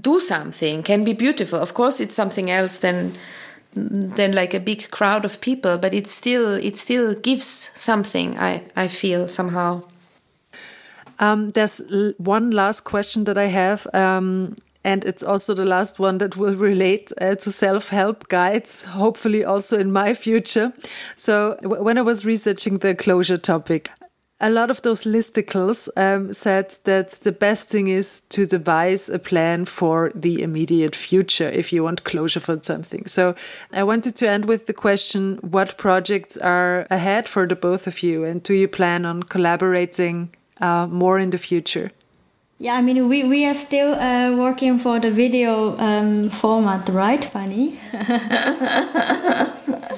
do 0.00 0.20
something, 0.20 0.82
can 0.82 1.04
be 1.04 1.12
beautiful. 1.12 1.58
Of 1.58 1.74
course, 1.74 2.00
it's 2.00 2.14
something 2.14 2.50
else 2.50 2.78
than 2.78 3.12
than 3.74 4.32
like 4.32 4.54
a 4.54 4.60
big 4.60 4.90
crowd 4.90 5.24
of 5.24 5.40
people, 5.40 5.76
but 5.76 5.92
it 5.92 6.08
still 6.08 6.54
it 6.54 6.76
still 6.76 7.14
gives 7.14 7.70
something. 7.74 8.38
I 8.38 8.62
I 8.76 8.88
feel 8.88 9.28
somehow. 9.28 9.82
Um, 11.18 11.50
there's 11.52 11.80
one 12.18 12.50
last 12.50 12.84
question 12.84 13.24
that 13.24 13.38
I 13.38 13.46
have. 13.46 13.86
Um, 13.94 14.56
and 14.86 15.04
it's 15.04 15.24
also 15.24 15.52
the 15.52 15.64
last 15.64 15.98
one 15.98 16.18
that 16.18 16.36
will 16.36 16.54
relate 16.54 17.12
uh, 17.20 17.34
to 17.34 17.50
self 17.50 17.88
help 17.88 18.28
guides, 18.28 18.84
hopefully 18.84 19.44
also 19.44 19.78
in 19.78 19.90
my 19.90 20.14
future. 20.14 20.72
So, 21.16 21.58
when 21.62 21.98
I 21.98 22.02
was 22.02 22.24
researching 22.24 22.78
the 22.78 22.94
closure 22.94 23.36
topic, 23.36 23.90
a 24.38 24.48
lot 24.48 24.70
of 24.70 24.82
those 24.82 25.02
listicles 25.04 25.88
um, 25.96 26.32
said 26.32 26.78
that 26.84 27.10
the 27.22 27.32
best 27.32 27.68
thing 27.68 27.88
is 27.88 28.20
to 28.28 28.46
devise 28.46 29.08
a 29.08 29.18
plan 29.18 29.64
for 29.64 30.12
the 30.14 30.42
immediate 30.42 30.94
future 30.94 31.48
if 31.48 31.72
you 31.72 31.82
want 31.82 32.04
closure 32.04 32.40
for 32.40 32.58
something. 32.62 33.06
So 33.06 33.34
I 33.72 33.82
wanted 33.82 34.14
to 34.16 34.28
end 34.28 34.44
with 34.44 34.66
the 34.66 34.74
question 34.74 35.38
what 35.38 35.78
projects 35.78 36.36
are 36.36 36.86
ahead 36.90 37.28
for 37.28 37.46
the 37.46 37.56
both 37.56 37.88
of 37.88 38.04
you, 38.04 38.22
and 38.22 38.40
do 38.40 38.54
you 38.54 38.68
plan 38.68 39.04
on 39.04 39.24
collaborating 39.24 40.30
uh, 40.60 40.86
more 40.86 41.18
in 41.18 41.30
the 41.30 41.38
future? 41.38 41.90
Yeah, 42.58 42.74
I 42.74 42.80
mean, 42.80 43.08
we, 43.08 43.22
we 43.22 43.44
are 43.44 43.54
still 43.54 43.94
uh, 43.94 44.34
working 44.34 44.78
for 44.78 44.98
the 44.98 45.10
video 45.10 45.76
um, 45.78 46.30
format, 46.30 46.88
right, 46.88 47.22
Fanny? 47.22 47.78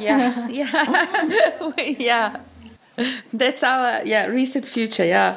yeah, 0.01 0.49
yeah, 0.49 1.73
yeah. 1.99 2.37
That's 3.33 3.63
our 3.63 4.03
yeah 4.05 4.27
recent 4.27 4.67
future. 4.67 5.05
Yeah. 5.05 5.37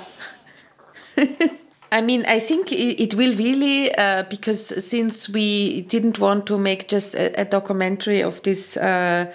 I 1.91 2.01
mean, 2.01 2.25
I 2.25 2.39
think 2.39 2.71
it, 2.71 3.13
will 3.13 3.35
really 3.35 3.93
uh, 3.93 4.23
because 4.23 4.83
since 4.83 5.29
we 5.29 5.81
didn't 5.81 6.17
want 6.17 6.47
to 6.47 6.57
make 6.57 6.87
just 6.87 7.13
a, 7.13 7.39
a 7.39 7.45
documentary 7.45 8.21
of 8.23 8.41
this. 8.41 8.77
Uh, 8.77 9.31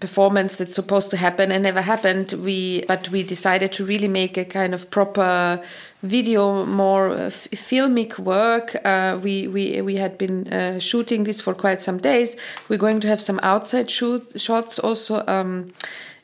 performance 0.00 0.56
that's 0.56 0.74
supposed 0.74 1.10
to 1.10 1.16
happen 1.16 1.50
and 1.50 1.62
never 1.62 1.80
happened 1.80 2.32
we 2.32 2.84
but 2.86 3.08
we 3.10 3.22
decided 3.22 3.72
to 3.72 3.84
really 3.84 4.08
make 4.08 4.36
a 4.36 4.44
kind 4.44 4.74
of 4.74 4.90
proper 4.90 5.62
video 6.02 6.64
more 6.66 7.10
uh, 7.10 7.30
filmic 7.30 8.18
work 8.18 8.76
uh, 8.84 9.18
we 9.22 9.48
we 9.48 9.80
we 9.80 9.96
had 9.96 10.18
been 10.18 10.46
uh, 10.52 10.78
shooting 10.78 11.24
this 11.24 11.40
for 11.40 11.54
quite 11.54 11.80
some 11.80 11.98
days 11.98 12.36
we're 12.68 12.78
going 12.78 13.00
to 13.00 13.08
have 13.08 13.20
some 13.20 13.40
outside 13.42 13.90
shoot 13.90 14.22
shots 14.36 14.78
also 14.78 15.24
um, 15.26 15.72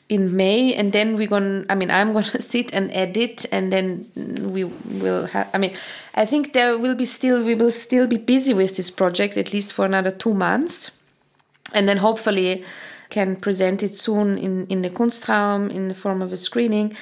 in 0.09 0.35
May, 0.35 0.73
and 0.73 0.91
then 0.91 1.15
we're 1.15 1.27
gonna. 1.27 1.65
I 1.69 1.75
mean, 1.75 1.89
I'm 1.89 2.13
to 2.23 2.41
sit 2.41 2.73
and 2.73 2.91
edit, 2.91 3.45
and 3.51 3.71
then 3.71 4.07
we 4.51 4.65
will 5.01 5.25
have. 5.27 5.49
I 5.53 5.57
mean, 5.57 5.73
I 6.15 6.25
think 6.25 6.53
there 6.53 6.77
will 6.77 6.95
be 6.95 7.05
still. 7.05 7.43
We 7.43 7.55
will 7.55 7.71
still 7.71 8.07
be 8.07 8.17
busy 8.17 8.53
with 8.53 8.75
this 8.75 8.91
project 8.91 9.37
at 9.37 9.53
least 9.53 9.73
for 9.73 9.85
another 9.85 10.11
two 10.11 10.33
months, 10.33 10.91
and 11.73 11.87
then 11.87 11.97
hopefully 11.97 12.63
can 13.13 13.35
present 13.35 13.83
it 13.83 13.95
soon 13.95 14.37
in 14.37 14.65
in 14.67 14.81
the 14.81 14.89
Kunstraum 14.89 15.69
in 15.69 15.87
the 15.87 15.95
form 15.95 16.21
of 16.21 16.33
a 16.33 16.37
screening. 16.37 16.95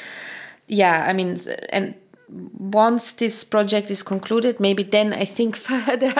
Yeah, 0.68 1.06
I 1.10 1.14
mean, 1.14 1.40
and 1.74 1.94
once 2.60 3.12
this 3.14 3.44
project 3.44 3.92
is 3.92 4.04
concluded, 4.04 4.60
maybe 4.60 4.84
then 4.84 5.14
I 5.14 5.26
think 5.26 5.56
further. 5.70 6.14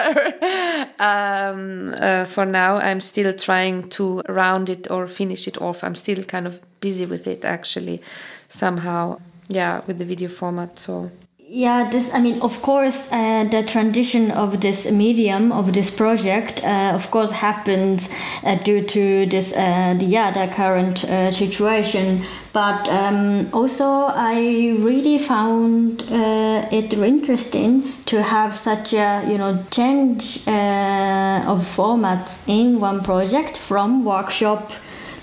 um, 0.98 1.94
uh, 1.98 2.24
for 2.24 2.46
now, 2.46 2.76
I'm 2.76 3.00
still 3.00 3.32
trying 3.32 3.88
to 3.90 4.22
round 4.28 4.68
it 4.68 4.90
or 4.90 5.08
finish 5.08 5.48
it 5.48 5.58
off. 5.60 5.84
I'm 5.84 5.94
still 5.94 6.22
kind 6.24 6.46
of 6.46 6.60
busy 6.80 7.06
with 7.06 7.26
it 7.26 7.44
actually, 7.44 8.00
somehow. 8.48 9.18
Yeah, 9.48 9.82
with 9.86 9.98
the 9.98 10.04
video 10.04 10.28
format. 10.28 10.78
So 10.78 11.10
yeah 11.54 11.86
this 11.90 12.10
i 12.14 12.18
mean 12.18 12.40
of 12.40 12.62
course 12.62 13.12
uh, 13.12 13.44
the 13.50 13.62
transition 13.62 14.30
of 14.30 14.62
this 14.62 14.90
medium 14.90 15.52
of 15.52 15.74
this 15.74 15.90
project 15.90 16.64
uh, 16.64 16.92
of 16.94 17.10
course 17.10 17.30
happens 17.30 18.08
uh, 18.42 18.54
due 18.54 18.80
to 18.82 19.26
this 19.26 19.52
uh, 19.52 19.94
the, 19.98 20.06
yeah 20.06 20.30
the 20.30 20.50
current 20.54 21.04
uh, 21.04 21.30
situation. 21.30 22.24
But 22.54 22.88
um, 22.88 23.48
also 23.52 23.84
i 23.84 24.76
really 24.78 25.18
found 25.18 26.02
uh, 26.10 26.68
it 26.70 26.94
interesting 26.94 27.92
to 28.06 28.22
have 28.22 28.56
such 28.56 28.94
a 28.94 29.22
you 29.28 29.36
know 29.36 29.62
change 29.70 30.36
of 30.46 31.58
formats 31.76 32.46
in 32.46 32.80
one 32.80 33.02
project 33.02 33.58
from 33.58 34.04
workshop 34.04 34.72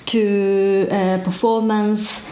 to 0.08 0.88
performance 1.24 2.29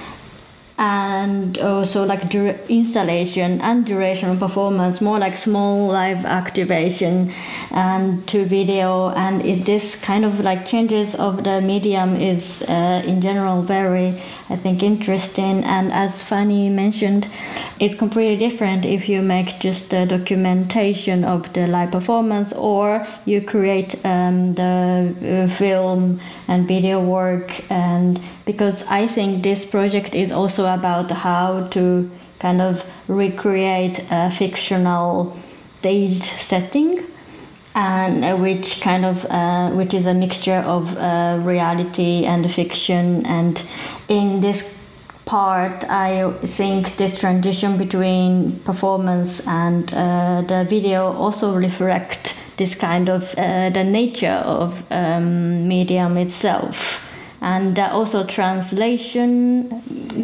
and 0.77 1.57
also 1.57 2.05
like 2.05 2.33
installation 2.69 3.59
and 3.61 3.85
duration 3.85 4.37
performance 4.37 5.01
more 5.01 5.17
like 5.17 5.35
small 5.35 5.87
live 5.87 6.23
activation 6.23 7.33
and 7.71 8.27
to 8.27 8.45
video. 8.45 9.09
And 9.09 9.43
it, 9.43 9.65
this 9.65 9.95
kind 9.99 10.23
of 10.23 10.39
like 10.39 10.65
changes 10.67 11.15
of 11.15 11.43
the 11.43 11.61
medium 11.61 12.15
is 12.15 12.63
uh, 12.67 13.01
in 13.05 13.21
general 13.21 13.61
very 13.63 14.21
i 14.49 14.55
think 14.55 14.83
interesting. 14.83 15.63
And 15.63 15.91
as 15.91 16.21
fanny 16.21 16.69
mentioned 16.69 17.27
it's 17.79 17.95
completely 17.95 18.37
different 18.37 18.85
if 18.85 19.09
you 19.09 19.21
make 19.21 19.59
just 19.59 19.89
the 19.89 20.05
documentation 20.05 21.23
of 21.23 21.51
the 21.53 21.67
live 21.67 21.91
performance 21.91 22.53
or 22.53 23.05
you 23.25 23.41
create 23.41 23.95
um, 24.05 24.53
the 24.55 25.13
uh, 25.23 25.53
film 25.53 26.19
and 26.47 26.67
video 26.67 26.99
work 26.99 27.51
and 27.71 28.19
because 28.47 28.83
I 28.87 29.05
think 29.07 29.43
this 29.43 29.65
project 29.65 30.15
is 30.15 30.31
also 30.31 30.65
about 30.73 31.11
how 31.11 31.67
to 31.71 32.09
kind 32.39 32.61
of 32.61 32.83
recreate 33.07 34.03
a 34.09 34.31
fictional 34.31 35.37
staged 35.79 36.23
setting 36.23 37.03
and 37.75 38.23
uh, 38.23 38.35
which 38.37 38.81
kind 38.81 39.05
of 39.05 39.25
uh, 39.25 39.69
which 39.71 39.93
is 39.93 40.05
a 40.07 40.13
mixture 40.13 40.63
of 40.65 40.97
uh, 40.97 41.37
reality 41.43 42.25
and 42.25 42.49
fiction. 42.49 43.25
And 43.25 43.61
in 44.07 44.41
this 44.41 44.73
part 45.25 45.83
i 45.89 46.31
think 46.57 46.95
this 46.95 47.19
transition 47.19 47.77
between 47.77 48.57
performance 48.61 49.45
and 49.45 49.93
uh, 49.93 50.41
the 50.47 50.63
video 50.69 51.11
also 51.11 51.53
reflect 51.53 52.33
this 52.55 52.75
kind 52.75 53.09
of 53.09 53.35
uh, 53.37 53.69
the 53.69 53.83
nature 53.83 54.41
of 54.45 54.89
um, 54.89 55.67
medium 55.67 56.15
itself 56.15 57.06
and 57.47 57.79
uh, 57.79 57.89
also 57.91 58.25
translation 58.25 59.81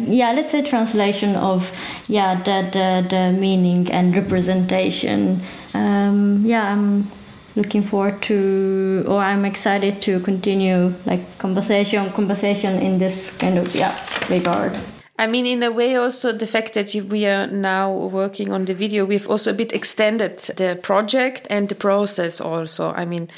yeah 0.08 0.32
let's 0.32 0.50
say 0.50 0.60
translation 0.62 1.34
of 1.36 1.72
yeah 2.06 2.34
the 2.42 2.58
the, 2.76 2.88
the 3.08 3.32
meaning 3.38 3.90
and 3.90 4.14
representation 4.14 5.40
um, 5.72 6.44
yeah 6.44 6.72
i'm 6.72 7.10
looking 7.56 7.82
forward 7.82 8.20
to 8.20 9.04
or 9.08 9.20
i'm 9.20 9.44
excited 9.44 10.02
to 10.02 10.20
continue 10.20 10.92
like 11.06 11.22
conversation 11.38 12.12
conversation 12.12 12.78
in 12.80 12.98
this 12.98 13.34
kind 13.38 13.58
of 13.58 13.74
yeah 13.74 13.94
regard 14.28 14.72
I 15.16 15.28
mean, 15.28 15.46
in 15.46 15.62
a 15.62 15.70
way, 15.70 15.94
also 15.94 16.32
the 16.32 16.46
fact 16.46 16.74
that 16.74 16.92
we 16.92 17.24
are 17.26 17.46
now 17.46 17.92
working 17.92 18.52
on 18.52 18.64
the 18.64 18.74
video, 18.74 19.04
we've 19.04 19.30
also 19.30 19.52
a 19.52 19.54
bit 19.54 19.72
extended 19.72 20.38
the 20.56 20.76
project 20.82 21.46
and 21.50 21.68
the 21.68 21.76
process. 21.76 22.40
Also, 22.40 22.90
I 22.90 23.04
mean, 23.04 23.28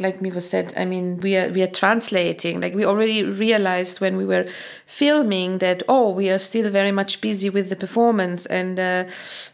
like 0.00 0.20
Miva 0.20 0.40
said, 0.40 0.72
I 0.76 0.84
mean, 0.84 1.18
we 1.18 1.36
are 1.36 1.50
we 1.50 1.62
are 1.62 1.68
translating. 1.82 2.60
Like 2.60 2.74
we 2.74 2.84
already 2.84 3.22
realized 3.22 4.00
when 4.00 4.16
we 4.16 4.24
were 4.24 4.46
filming 4.86 5.58
that 5.58 5.82
oh, 5.88 6.10
we 6.10 6.30
are 6.30 6.38
still 6.38 6.70
very 6.70 6.92
much 6.92 7.20
busy 7.20 7.50
with 7.50 7.68
the 7.68 7.76
performance, 7.76 8.46
and 8.46 8.78
uh, 8.78 9.04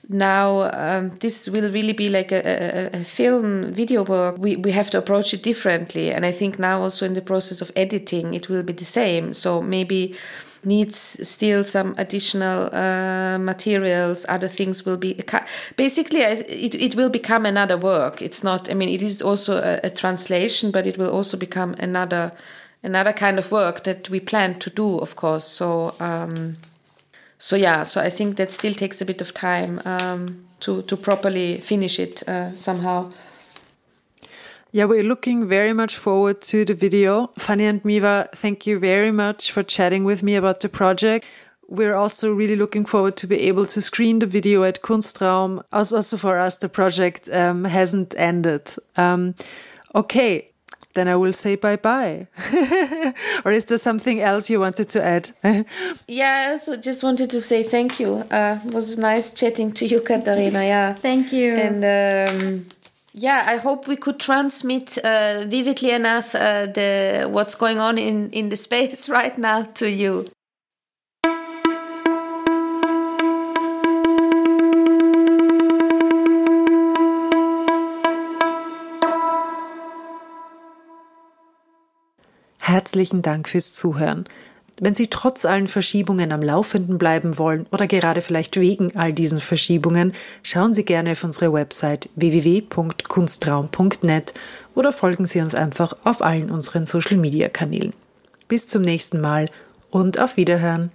now 0.08 0.70
um, 0.72 1.10
this 1.20 1.48
will 1.48 1.70
really 1.72 1.92
be 1.92 2.08
like 2.08 2.32
a, 2.32 2.90
a, 2.94 3.00
a, 3.00 3.04
film 3.04 3.72
video 3.72 4.04
work. 4.04 4.38
We 4.38 4.56
we 4.56 4.72
have 4.72 4.90
to 4.90 4.98
approach 4.98 5.34
it 5.34 5.42
differently, 5.42 6.10
and 6.10 6.24
I 6.24 6.32
think 6.32 6.58
now 6.58 6.82
also 6.82 7.06
in 7.06 7.14
the 7.14 7.22
process 7.22 7.60
of 7.60 7.70
editing, 7.76 8.34
it 8.34 8.48
will 8.48 8.62
be 8.62 8.72
the 8.72 8.84
same. 8.84 9.34
So 9.34 9.62
maybe 9.62 10.16
needs 10.66 10.96
still 11.28 11.64
some 11.64 11.94
additional 11.98 12.68
uh, 12.74 13.38
materials 13.38 14.26
other 14.28 14.48
things 14.48 14.84
will 14.84 14.96
be 14.96 15.14
basically 15.76 16.20
it, 16.20 16.74
it 16.74 16.94
will 16.94 17.10
become 17.10 17.46
another 17.46 17.76
work. 17.76 18.22
It's 18.22 18.42
not 18.42 18.70
i 18.70 18.74
mean 18.74 18.88
it 18.88 19.02
is 19.02 19.22
also 19.22 19.58
a, 19.58 19.80
a, 19.84 19.90
translation 19.90 20.70
but 20.70 20.86
it 20.86 20.98
will 20.98 21.10
also 21.10 21.36
become 21.36 21.74
another 21.78 22.32
another 22.82 23.12
kind 23.12 23.38
of 23.38 23.50
work 23.50 23.84
that 23.84 24.10
we 24.10 24.20
plan 24.20 24.58
to 24.58 24.70
do 24.70 24.98
of 24.98 25.16
course. 25.16 25.46
So 25.46 25.94
um, 26.00 26.56
so 27.38 27.56
yeah 27.56 27.82
so 27.82 28.00
i 28.00 28.08
think 28.08 28.36
that 28.36 28.50
still 28.50 28.72
takes 28.72 29.00
a 29.00 29.04
bit 29.04 29.20
of 29.20 29.34
time 29.34 29.80
um, 29.84 30.44
to 30.60 30.82
to 30.82 30.96
properly 30.96 31.60
finish 31.60 31.98
it 31.98 32.26
uh, 32.28 32.50
somehow 32.52 33.10
yeah, 34.74 34.86
we're 34.86 35.04
looking 35.04 35.46
very 35.46 35.72
much 35.72 35.96
forward 35.96 36.40
to 36.40 36.64
the 36.64 36.74
video. 36.74 37.30
Fanny 37.38 37.64
and 37.64 37.84
Miva, 37.84 38.28
thank 38.34 38.66
you 38.66 38.80
very 38.80 39.12
much 39.12 39.52
for 39.52 39.62
chatting 39.62 40.02
with 40.02 40.24
me 40.24 40.34
about 40.34 40.62
the 40.62 40.68
project. 40.68 41.24
We're 41.68 41.94
also 41.94 42.34
really 42.34 42.56
looking 42.56 42.84
forward 42.84 43.16
to 43.18 43.28
be 43.28 43.42
able 43.42 43.66
to 43.66 43.80
screen 43.80 44.18
the 44.18 44.26
video 44.26 44.64
at 44.64 44.82
Kunstraum. 44.82 45.62
Also, 45.72 46.16
for 46.16 46.40
us, 46.40 46.58
the 46.58 46.68
project 46.68 47.28
um, 47.32 47.64
hasn't 47.64 48.16
ended. 48.18 48.74
Um, 48.96 49.36
okay, 49.94 50.50
then 50.94 51.06
I 51.06 51.14
will 51.14 51.32
say 51.32 51.54
bye 51.54 51.76
bye. 51.76 52.26
or 53.44 53.52
is 53.52 53.66
there 53.66 53.78
something 53.78 54.20
else 54.20 54.50
you 54.50 54.58
wanted 54.58 54.88
to 54.88 55.04
add? 55.04 55.30
yeah, 56.08 56.46
I 56.48 56.50
also 56.50 56.76
just 56.76 57.04
wanted 57.04 57.30
to 57.30 57.40
say 57.40 57.62
thank 57.62 58.00
you. 58.00 58.24
Uh, 58.28 58.58
it 58.66 58.74
was 58.74 58.98
nice 58.98 59.30
chatting 59.30 59.70
to 59.74 59.86
you, 59.86 60.00
Katharina. 60.00 60.64
Yeah, 60.64 60.94
thank 60.94 61.32
you. 61.32 61.54
And 61.54 61.84
um, 61.84 62.66
yeah, 63.14 63.44
I 63.46 63.58
hope 63.58 63.86
we 63.86 63.96
could 63.96 64.18
transmit 64.18 64.98
uh, 64.98 65.44
vividly 65.46 65.92
enough 65.92 66.34
uh, 66.34 66.66
the 66.66 67.28
what's 67.30 67.54
going 67.54 67.78
on 67.78 67.96
in 67.96 68.30
in 68.30 68.48
the 68.48 68.56
space 68.56 69.08
right 69.08 69.38
now 69.38 69.62
to 69.74 69.88
you. 69.88 70.26
Herzlichen 82.60 83.22
Dank 83.22 83.48
fürs 83.48 83.72
Zuhören. 83.72 84.24
Wenn 84.80 84.94
Sie 84.94 85.06
trotz 85.06 85.44
allen 85.44 85.68
Verschiebungen 85.68 86.32
am 86.32 86.42
Laufenden 86.42 86.98
bleiben 86.98 87.38
wollen 87.38 87.66
oder 87.70 87.86
gerade 87.86 88.22
vielleicht 88.22 88.58
wegen 88.58 88.96
all 88.96 89.12
diesen 89.12 89.38
Verschiebungen, 89.40 90.14
schauen 90.42 90.72
Sie 90.72 90.84
gerne 90.84 91.12
auf 91.12 91.22
unsere 91.22 91.52
Website 91.52 92.08
www.kunstraum.net 92.16 94.34
oder 94.74 94.92
folgen 94.92 95.26
Sie 95.26 95.40
uns 95.40 95.54
einfach 95.54 95.94
auf 96.04 96.22
allen 96.22 96.50
unseren 96.50 96.86
Social 96.86 97.18
Media 97.18 97.48
Kanälen. 97.48 97.92
Bis 98.48 98.66
zum 98.66 98.82
nächsten 98.82 99.20
Mal 99.20 99.48
und 99.90 100.18
auf 100.18 100.36
Wiederhören. 100.36 100.90